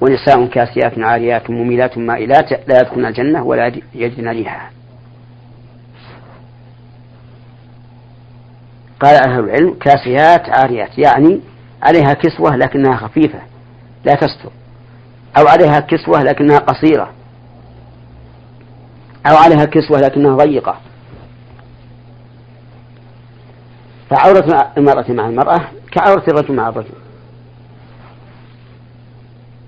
ونساء 0.00 0.46
كاسيات 0.46 0.98
عاريات 0.98 1.50
مميلات 1.50 1.98
مائلات 1.98 2.68
لا 2.68 2.80
يدخلن 2.80 3.06
الجنة 3.06 3.42
ولا 3.42 3.72
يجدن 3.94 4.28
ريحها. 4.28 4.70
قال 9.00 9.14
أهل 9.14 9.44
العلم 9.44 9.74
كاسيات 9.74 10.48
عاريات 10.48 10.98
يعني 10.98 11.40
عليها 11.84 12.12
كسوة 12.14 12.56
لكنها 12.56 12.96
خفيفة 12.96 13.40
لا 14.04 14.14
تستر. 14.14 14.50
أو 15.38 15.46
عليها 15.46 15.80
كسوة 15.80 16.22
لكنها 16.22 16.58
قصيرة. 16.58 17.10
أو 19.26 19.36
عليها 19.36 19.64
كسوة 19.64 20.00
لكنها 20.00 20.36
ضيقة. 20.36 20.76
فعورة 24.10 24.72
المرأة 24.78 25.12
مع 25.12 25.28
المرأة 25.28 25.60
كعورة 25.92 26.24
الرجل 26.28 26.54
مع 26.54 26.68
الرجل. 26.68 26.94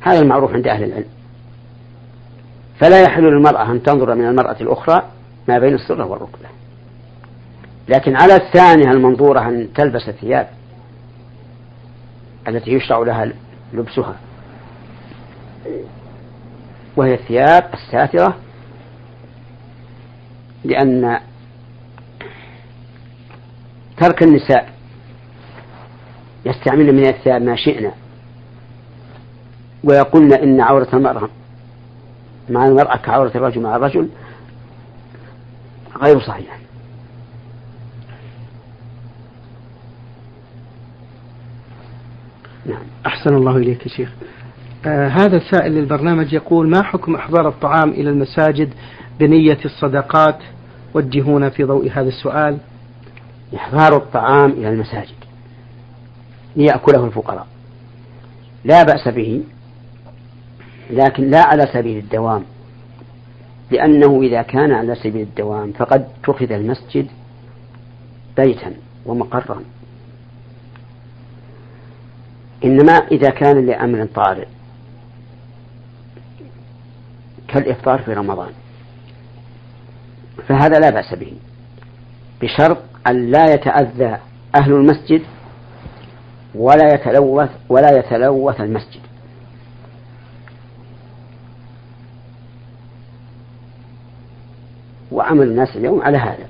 هذا 0.01 0.21
المعروف 0.21 0.53
عند 0.53 0.67
أهل 0.67 0.85
العلم. 0.85 1.09
فلا 2.81 3.03
يحل 3.03 3.23
للمرأة 3.23 3.73
أن 3.73 3.83
تنظر 3.83 4.15
من 4.15 4.29
المرأة 4.29 4.57
الأخرى 4.61 5.03
ما 5.49 5.59
بين 5.59 5.75
السرة 5.75 6.05
والركبة. 6.05 6.49
لكن 7.89 8.17
على 8.17 8.37
الثانية 8.37 8.91
المنظورة 8.91 9.41
أن 9.41 9.69
تلبس 9.75 10.09
الثياب 10.09 10.49
التي 12.49 12.71
يشرع 12.71 12.99
لها 12.99 13.33
لبسها. 13.73 14.17
وهي 16.97 17.15
الثياب 17.15 17.71
الساترة 17.75 18.37
لأن 20.65 21.21
ترك 23.97 24.23
النساء 24.23 24.73
يستعملن 26.45 26.95
من 26.95 27.07
الثياب 27.07 27.43
ما 27.43 27.57
شئنا. 27.57 27.93
ويقولن 29.85 30.33
إن 30.33 30.61
عورة 30.61 30.89
المرأة 30.93 31.29
مع 32.51 32.67
المرأة 32.67 32.97
كعورة 32.97 33.33
الرجل 33.35 33.61
مع 33.61 33.77
الرجل 33.77 34.09
غير 36.03 36.21
صحيح 36.21 36.59
نعم. 42.67 42.83
أحسن 43.07 43.35
الله 43.35 43.57
إليك 43.57 43.83
يا 43.83 43.89
شيخ. 43.89 44.13
آه 44.87 45.09
هذا 45.09 45.37
السائل 45.37 45.73
للبرنامج 45.73 46.33
يقول 46.33 46.71
ما 46.71 46.83
حكم 46.83 47.15
إحضار 47.15 47.49
الطعام 47.49 47.91
إلى 47.91 48.11
المساجد 48.11 48.75
بنية 49.21 49.59
الصدقات؟ 49.65 50.39
وجهونا 50.95 51.51
في 51.51 51.65
ضوء 51.65 51.91
هذا 51.91 52.09
السؤال. 52.09 52.59
إحضار 53.57 53.97
الطعام 53.97 54.51
إلى 54.51 54.69
المساجد 54.69 55.15
ليأكله 56.57 57.05
الفقراء. 57.05 57.47
لا 58.65 58.83
بأس 58.83 59.09
به 59.09 59.43
لكن 60.91 61.31
لا 61.31 61.43
على 61.47 61.63
سبيل 61.73 61.99
الدوام. 61.99 62.43
لأنه 63.71 64.23
إذا 64.23 64.43
كان 64.43 64.73
على 64.73 64.95
سبيل 64.95 65.23
الدوام 65.23 65.73
فقد 65.73 66.09
اتخذ 66.21 66.53
المسجد 66.53 67.07
بيتا 68.37 68.73
ومقرا. 69.07 69.61
إنما 72.65 72.93
إذا 72.93 73.31
كان 73.31 73.67
لأمر 73.67 74.07
طارئ. 74.07 74.47
كالإفطار 77.49 78.03
في 78.03 78.13
رمضان. 78.13 78.53
فهذا 80.49 80.79
لا 80.79 80.91
بأس 80.91 81.15
به. 81.15 81.33
بشرط 82.43 82.79
أن 83.07 83.31
لا 83.31 83.55
يتأذى 83.55 84.19
أهل 84.55 84.73
المسجد 84.73 85.23
ولا 86.55 86.95
يتلوث 86.95 87.51
ولا 87.69 87.99
يتلوث 87.99 88.61
المسجد. 88.61 89.01
وعمل 95.13 95.43
الناس 95.43 95.77
اليوم 95.77 96.03
على 96.03 96.19
هذا. 96.19 96.49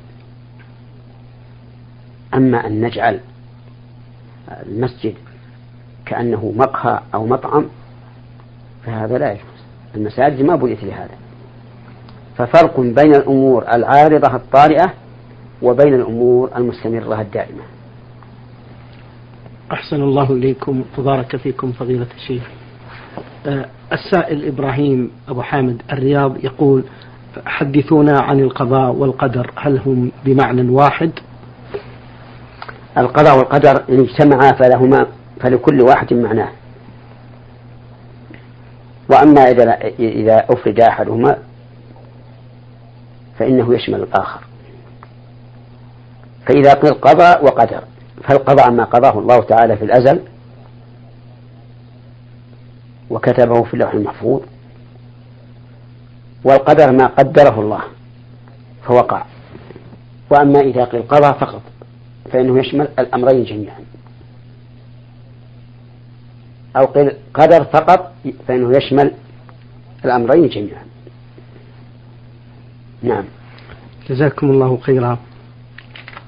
أما 2.35 2.67
أن 2.67 2.81
نجعل 2.81 3.21
المسجد 4.49 5.15
كأنه 6.07 6.53
مقهى 6.57 7.01
أو 7.15 7.27
مطعم 7.27 7.65
فهذا 8.87 9.19
لا 9.19 9.31
يجوز. 9.33 9.43
المساجد 9.95 10.43
ما 10.43 10.57
بنيت 10.57 10.85
لهذا. 10.85 11.15
ففرق 12.37 12.81
بين 12.81 13.15
الأمور 13.15 13.65
العارضة 13.73 14.37
الطارئة 14.37 14.93
وبين 15.63 15.95
الأمور 15.95 16.51
المستمرة 16.57 17.21
الدائمة. 17.21 17.63
أحسن 19.73 20.03
الله 20.03 20.33
إليكم. 20.33 20.85
وبارك 20.99 21.37
فيكم 21.37 21.73
فضيلة 21.73 22.07
الشيخ. 22.17 22.43
أه 23.47 23.67
السائل 23.93 24.47
إبراهيم 24.47 25.11
أبو 25.29 25.43
حامد 25.43 25.83
الرياض 25.93 26.45
يقول 26.45 26.85
حدثونا 27.47 28.21
عن 28.21 28.41
القضاء 28.41 28.93
والقدر 28.93 29.51
هل 29.57 29.79
هم 29.79 30.13
بمعنى 30.25 30.71
واحد؟ 30.71 31.11
القضاء 32.99 33.39
والقدر 33.39 33.83
إن 33.89 34.01
اجتمعا 34.01 34.53
فلهما 34.53 35.07
فلكل 35.41 35.83
واحد 35.83 36.15
معناه. 36.15 36.53
وأما 39.11 39.41
إذا 39.41 39.75
إذا 39.99 40.47
أفرد 40.51 40.81
أحدهما 40.81 41.39
فإنه 43.39 43.75
يشمل 43.75 44.03
الآخر. 44.03 44.41
فإذا 46.47 46.75
قيل 46.75 46.95
قضى 46.95 47.47
وقدر. 47.47 47.83
فالقضاء 48.23 48.71
ما 48.71 48.85
قضاه 48.85 49.19
الله 49.19 49.41
تعالى 49.41 49.77
في 49.77 49.85
الأزل 49.85 50.21
وكتبه 53.11 53.63
في 53.63 53.75
اللوح 53.75 53.95
المحفوظ. 53.95 54.41
والقدر 56.45 56.93
ما 56.93 57.07
قدره 57.07 57.61
الله 57.61 57.83
فوقع. 58.87 59.25
وأما 60.31 60.61
إذا 60.61 60.85
قيل 60.85 61.03
قضى 61.03 61.39
فقط 61.41 61.63
فإنه 62.33 62.59
يشمل 62.59 62.89
الأمرين 62.99 63.45
جميعا. 63.45 63.96
أو 66.77 66.85
قيل 66.85 67.13
قدر 67.35 67.65
فقط 67.65 68.13
فإنه 68.49 68.77
يشمل 68.77 69.13
الأمرين 70.05 70.49
جميعا. 70.49 70.83
نعم. 73.03 73.25
جزاكم 74.09 74.51
الله 74.51 74.79
خيرا. 74.83 75.19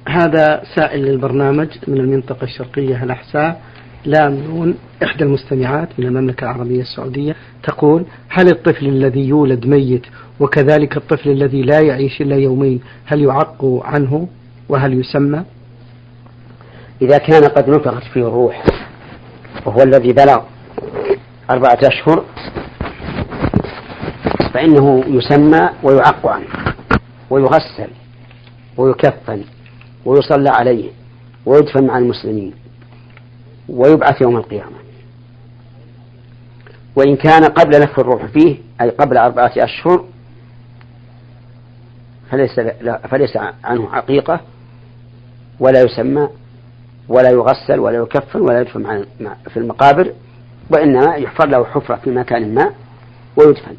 هذا 0.09 0.63
سائل 0.75 1.05
للبرنامج 1.05 1.69
من 1.89 2.01
المنطقة 2.01 2.45
الشرقية 2.45 3.05
الأحساء 3.05 3.61
لام 4.05 4.35
نون 4.35 4.75
إحدى 5.03 5.25
المستمعات 5.25 5.89
من 5.99 6.07
المملكة 6.07 6.45
العربية 6.45 6.81
السعودية 6.81 7.37
تقول 7.63 8.05
هل 8.29 8.49
الطفل 8.49 8.87
الذي 8.87 9.29
يولد 9.29 9.67
ميت 9.67 10.07
وكذلك 10.41 10.97
الطفل 10.97 11.31
الذي 11.31 11.63
لا 11.63 11.81
يعيش 11.81 12.21
إلا 12.21 12.37
يومين 12.37 12.81
هل 13.05 13.23
يعق 13.23 13.81
عنه 13.85 14.29
وهل 14.69 15.01
يسمى؟ 15.01 15.43
إذا 17.03 17.19
كان 17.19 17.45
قد 17.45 17.71
نفخت 17.71 18.03
فيه 18.03 18.29
الروح 18.29 18.65
وهو 19.67 19.83
الذي 19.83 20.13
بلغ 20.13 20.43
أربعة 21.51 21.79
أشهر 21.83 22.25
فإنه 24.55 25.05
يسمى 25.07 25.71
ويعق 25.83 26.27
عنه 26.27 26.47
ويغسل 27.31 27.91
ويكفن 28.77 29.45
ويصلى 30.05 30.51
عليه 30.51 30.91
ويدفن 31.47 31.87
مع 31.87 31.99
المسلمين 31.99 32.55
ويبعث 33.69 34.23
يوم 34.23 34.37
القيامة. 34.37 34.79
وإن 36.97 37.17
كان 37.17 37.45
قبل 37.45 37.81
نفخ 37.81 37.99
الروح 37.99 38.27
فيه 38.27 38.57
أي 38.81 38.91
قبل 38.91 39.17
أربعة 39.17 39.53
أشهر 39.57 40.05
فليس, 42.31 42.61
فليس 43.11 43.37
عنه 43.65 43.89
حقيقة 43.93 44.41
ولا 45.61 45.83
يسمى 45.83 46.29
ولا 47.09 47.31
يغسل 47.31 47.79
ولا 47.79 47.99
يكفن 47.99 48.41
ولا 48.41 48.61
يدفن 48.61 49.05
في 49.49 49.57
المقابر 49.57 50.13
وإنما 50.71 51.15
يحفر 51.15 51.49
له 51.49 51.65
حفرة 51.65 51.97
في 51.97 52.11
مكان 52.11 52.55
ما 52.55 52.71
ويدفن. 53.37 53.75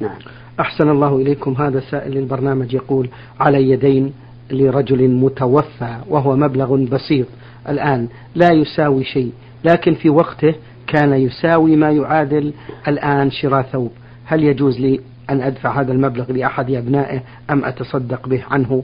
نعم. 0.00 0.18
أحسن 0.60 0.90
الله 0.90 1.16
إليكم. 1.16 1.52
هذا 1.52 1.80
سائل 1.80 2.12
للبرنامج 2.12 2.74
يقول 2.74 3.08
على 3.40 3.70
يدين 3.70 4.12
لرجل 4.50 5.08
متوفى 5.08 5.96
وهو 6.08 6.36
مبلغ 6.36 6.76
بسيط. 6.76 7.26
الآن 7.68 8.08
لا 8.34 8.52
يساوي 8.52 9.04
شيء 9.04 9.32
لكن 9.64 9.94
في 9.94 10.10
وقته 10.10 10.54
كان 10.86 11.12
يساوي 11.12 11.76
ما 11.76 11.90
يعادل 11.90 12.52
الآن 12.88 13.30
شراء 13.30 13.62
ثوب. 13.62 13.92
هل 14.24 14.44
يجوز 14.44 14.80
لي 14.80 15.00
أن 15.30 15.40
أدفع 15.40 15.80
هذا 15.80 15.92
المبلغ 15.92 16.32
لأحد 16.32 16.70
أبنائه 16.70 17.20
أم 17.50 17.64
أتصدق 17.64 18.28
به 18.28 18.44
عنه؟ 18.50 18.82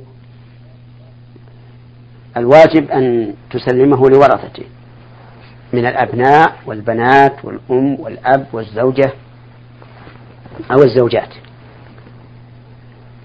الواجب 2.36 2.90
أن 2.90 3.34
تسلمه 3.50 4.10
لورثته 4.10 4.64
من 5.72 5.86
الأبناء 5.86 6.56
والبنات 6.66 7.44
والأم 7.44 8.00
والأب 8.00 8.46
والزوجة 8.52 9.12
أو 10.70 10.82
الزوجات. 10.82 11.28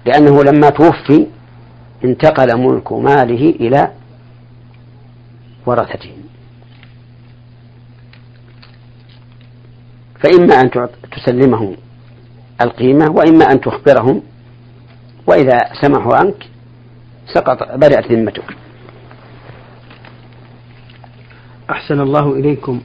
لأنه 0.06 0.44
لما 0.44 0.70
توفي 0.70 1.26
انتقل 2.04 2.58
ملك 2.58 2.92
ماله 2.92 3.50
إلى 3.50 3.92
ورثته. 5.66 6.12
فإما 10.20 10.54
أن 10.54 10.70
تسلمهم 11.16 11.76
القيمة 12.60 13.10
وإما 13.10 13.44
أن 13.52 13.60
تخبرهم 13.60 14.22
وإذا 15.26 15.58
سمحوا 15.82 16.16
عنك 16.16 16.46
سقط 17.34 17.62
بدأت 17.76 18.12
ذمتك. 18.12 18.67
أحسن 21.70 22.00
الله 22.00 22.32
إليكم. 22.32 22.80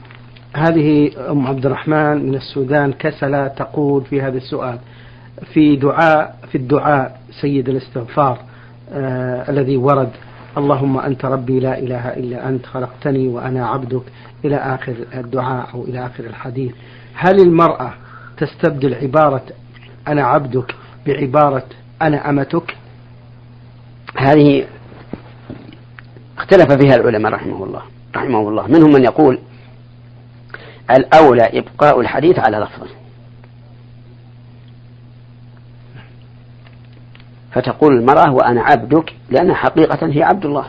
هذه 0.55 1.11
أم 1.31 1.47
عبد 1.47 1.65
الرحمن 1.65 2.25
من 2.29 2.35
السودان 2.35 2.93
كسلة 2.93 3.47
تقول 3.47 4.05
في 4.05 4.21
هذا 4.21 4.37
السؤال 4.37 4.79
في 5.53 5.75
دعاء 5.75 6.35
في 6.51 6.57
الدعاء 6.57 7.19
سيد 7.41 7.69
الاستغفار 7.69 8.39
آه 8.93 9.49
الذي 9.49 9.77
ورد 9.77 10.09
اللهم 10.57 10.97
أنت 10.97 11.25
ربي 11.25 11.59
لا 11.59 11.79
إله 11.79 12.09
إلا 12.13 12.49
أنت 12.49 12.65
خلقتني 12.65 13.27
وأنا 13.27 13.67
عبدك 13.67 14.03
إلى 14.45 14.55
آخر 14.55 14.95
الدعاء 15.15 15.69
أو 15.73 15.83
إلى 15.83 16.05
آخر 16.05 16.23
الحديث. 16.23 16.71
هل 17.13 17.39
المرأة 17.41 17.93
تستبدل 18.37 18.93
عبارة 18.93 19.43
أنا 20.07 20.23
عبدك 20.23 20.75
بعبارة 21.07 21.65
أنا 22.01 22.29
أمتك 22.29 22.77
هذه 24.17 24.65
اختلف 26.37 26.71
فيها 26.71 26.95
العلماء 26.95 27.31
رحمه 27.31 27.63
الله. 27.63 27.81
رحمه 28.15 28.49
الله. 28.49 28.67
منهم 28.67 28.91
من 28.91 29.03
يقول 29.03 29.39
الأولى 30.91 31.59
إبقاء 31.59 32.01
الحديث 32.01 32.39
على 32.39 32.57
لفظه 32.57 32.89
فتقول 37.51 37.93
المرأة 37.93 38.31
وأنا 38.33 38.61
عبدك 38.61 39.13
لأنها 39.29 39.55
حقيقة 39.55 40.07
هي 40.07 40.23
عبد 40.23 40.45
الله. 40.45 40.65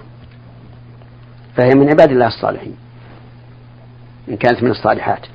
فهي 1.57 1.70
من 1.74 1.88
عباد 1.88 2.11
الله 2.11 2.26
الصالحين. 2.26 2.76
إن 4.28 4.37
كانت 4.37 4.62
من 4.62 4.70
الصالحات. 4.70 5.26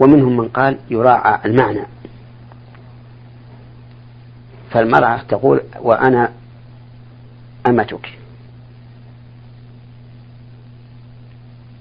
ومنهم 0.00 0.36
من 0.36 0.48
قال 0.48 0.78
يراعى 0.90 1.38
المعنى. 1.44 1.86
فالمرأة 4.70 5.22
تقول 5.28 5.60
وأنا 5.80 6.32
أمتك. 7.66 8.21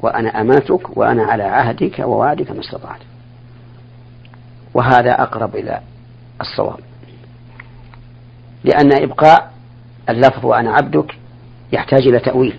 وأنا 0.01 0.41
أماتك 0.41 0.97
وأنا 0.97 1.23
على 1.23 1.43
عهدك 1.43 1.99
ووعدك 1.99 2.51
ما 2.51 2.59
استطعت. 2.59 2.99
وهذا 4.73 5.21
أقرب 5.21 5.55
إلى 5.55 5.81
الصواب. 6.41 6.79
لأن 8.63 9.03
إبقاء 9.03 9.51
اللفظ 10.09 10.45
وأنا 10.45 10.71
عبدك 10.71 11.15
يحتاج 11.73 12.07
إلى 12.07 12.19
تأويل. 12.19 12.55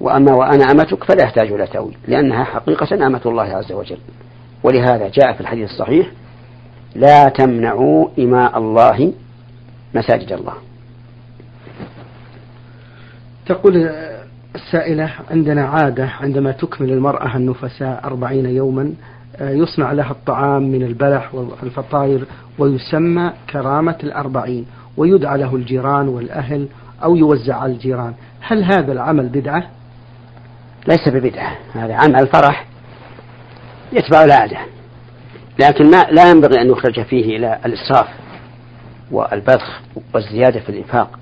وأما 0.00 0.32
وأنا 0.32 0.64
أمتك 0.64 1.04
فلا 1.04 1.22
يحتاج 1.24 1.52
إلى 1.52 1.66
تأويل 1.66 1.96
لأنها 2.08 2.44
حقيقة 2.44 3.06
أمة 3.06 3.20
الله 3.26 3.42
عز 3.42 3.72
وجل. 3.72 3.98
ولهذا 4.62 5.08
جاء 5.08 5.32
في 5.32 5.40
الحديث 5.40 5.70
الصحيح 5.70 6.10
لا 6.94 7.24
تمنعوا 7.24 8.08
إماء 8.18 8.58
الله 8.58 9.12
مساجد 9.94 10.32
الله. 10.32 10.54
تقول 13.46 13.90
السائلة 14.54 15.12
عندنا 15.30 15.66
عادة 15.66 16.10
عندما 16.20 16.52
تكمل 16.52 16.92
المرأة 16.92 17.36
النفساء 17.36 18.00
أربعين 18.04 18.46
يوما 18.46 18.92
آه، 19.36 19.50
يصنع 19.50 19.92
لها 19.92 20.10
الطعام 20.10 20.62
من 20.62 20.82
البلح 20.82 21.34
والفطاير 21.34 22.24
ويسمى 22.58 23.32
كرامة 23.50 23.96
الأربعين 24.02 24.66
ويدعى 24.96 25.38
له 25.38 25.56
الجيران 25.56 26.08
والأهل 26.08 26.68
أو 27.04 27.16
يوزع 27.16 27.56
على 27.56 27.72
الجيران 27.72 28.14
هل 28.40 28.64
هذا 28.64 28.92
العمل 28.92 29.28
بدعة؟ 29.28 29.70
ليس 30.88 31.08
ببدعة 31.08 31.56
هذا 31.72 31.94
عمل 31.94 32.26
فرح 32.26 32.66
يتبع 33.92 34.24
العادة 34.24 34.58
لكن 35.58 35.90
ما 35.90 36.02
لا 36.10 36.30
ينبغي 36.30 36.60
أن 36.60 36.70
يخرج 36.70 37.02
فيه 37.02 37.36
إلى 37.36 37.58
الإسراف 37.66 38.08
والبذخ 39.10 39.80
والزيادة 40.14 40.60
في 40.60 40.68
الإنفاق 40.68 41.18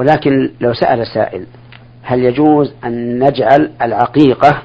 ولكن 0.00 0.50
لو 0.60 0.74
سأل 0.74 1.06
سائل 1.06 1.46
هل 2.02 2.24
يجوز 2.24 2.72
أن 2.84 3.24
نجعل 3.24 3.70
العقيقة 3.82 4.62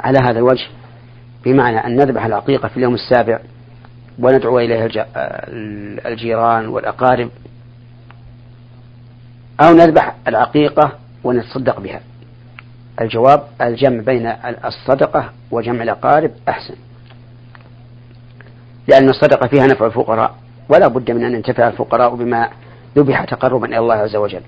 على 0.00 0.18
هذا 0.18 0.38
الوجه؟ 0.38 0.66
بمعنى 1.44 1.78
أن 1.78 1.96
نذبح 1.96 2.24
العقيقة 2.24 2.68
في 2.68 2.76
اليوم 2.76 2.94
السابع 2.94 3.38
وندعو 4.18 4.58
إليها 4.58 4.88
الجيران 6.06 6.68
والأقارب 6.68 7.30
أو 9.60 9.74
نذبح 9.74 10.14
العقيقة 10.28 10.92
ونتصدق 11.24 11.80
بها. 11.80 12.00
الجواب 13.00 13.42
الجمع 13.60 14.00
بين 14.02 14.32
الصدقة 14.64 15.30
وجمع 15.50 15.82
الأقارب 15.82 16.30
أحسن. 16.48 16.74
لأن 18.88 19.08
الصدقة 19.08 19.46
فيها 19.46 19.66
نفع 19.66 19.86
الفقراء 19.86 20.34
ولا 20.68 20.88
بد 20.88 21.10
من 21.10 21.24
أن 21.24 21.34
ينتفع 21.34 21.68
الفقراء 21.68 22.14
بما 22.14 22.48
ذبح 22.96 23.24
تقربا 23.24 23.66
إلى 23.66 23.78
الله 23.78 23.94
عز 23.94 24.16
وجل. 24.16 24.42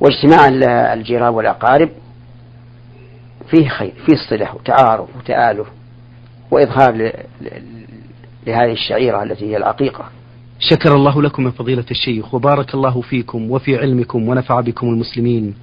واجتماع 0.00 0.48
الجيران 0.92 1.34
والأقارب 1.34 1.88
فيه 3.50 3.68
خير 3.68 3.92
فيه 4.06 4.16
صلة 4.30 4.54
وتعارف 4.54 5.16
وتآلف 5.16 5.66
وإظهار 6.50 7.12
لهذه 8.46 8.72
الشعيرة 8.72 9.22
التي 9.22 9.44
هي 9.44 9.56
العقيقة. 9.56 10.04
شكر 10.58 10.94
الله 10.94 11.22
لكم 11.22 11.44
من 11.44 11.50
فضيلة 11.50 11.84
الشيخ 11.90 12.34
وبارك 12.34 12.74
الله 12.74 13.00
فيكم 13.00 13.50
وفي 13.50 13.76
علمكم 13.78 14.28
ونفع 14.28 14.60
بكم 14.60 14.86
المسلمين. 14.86 15.54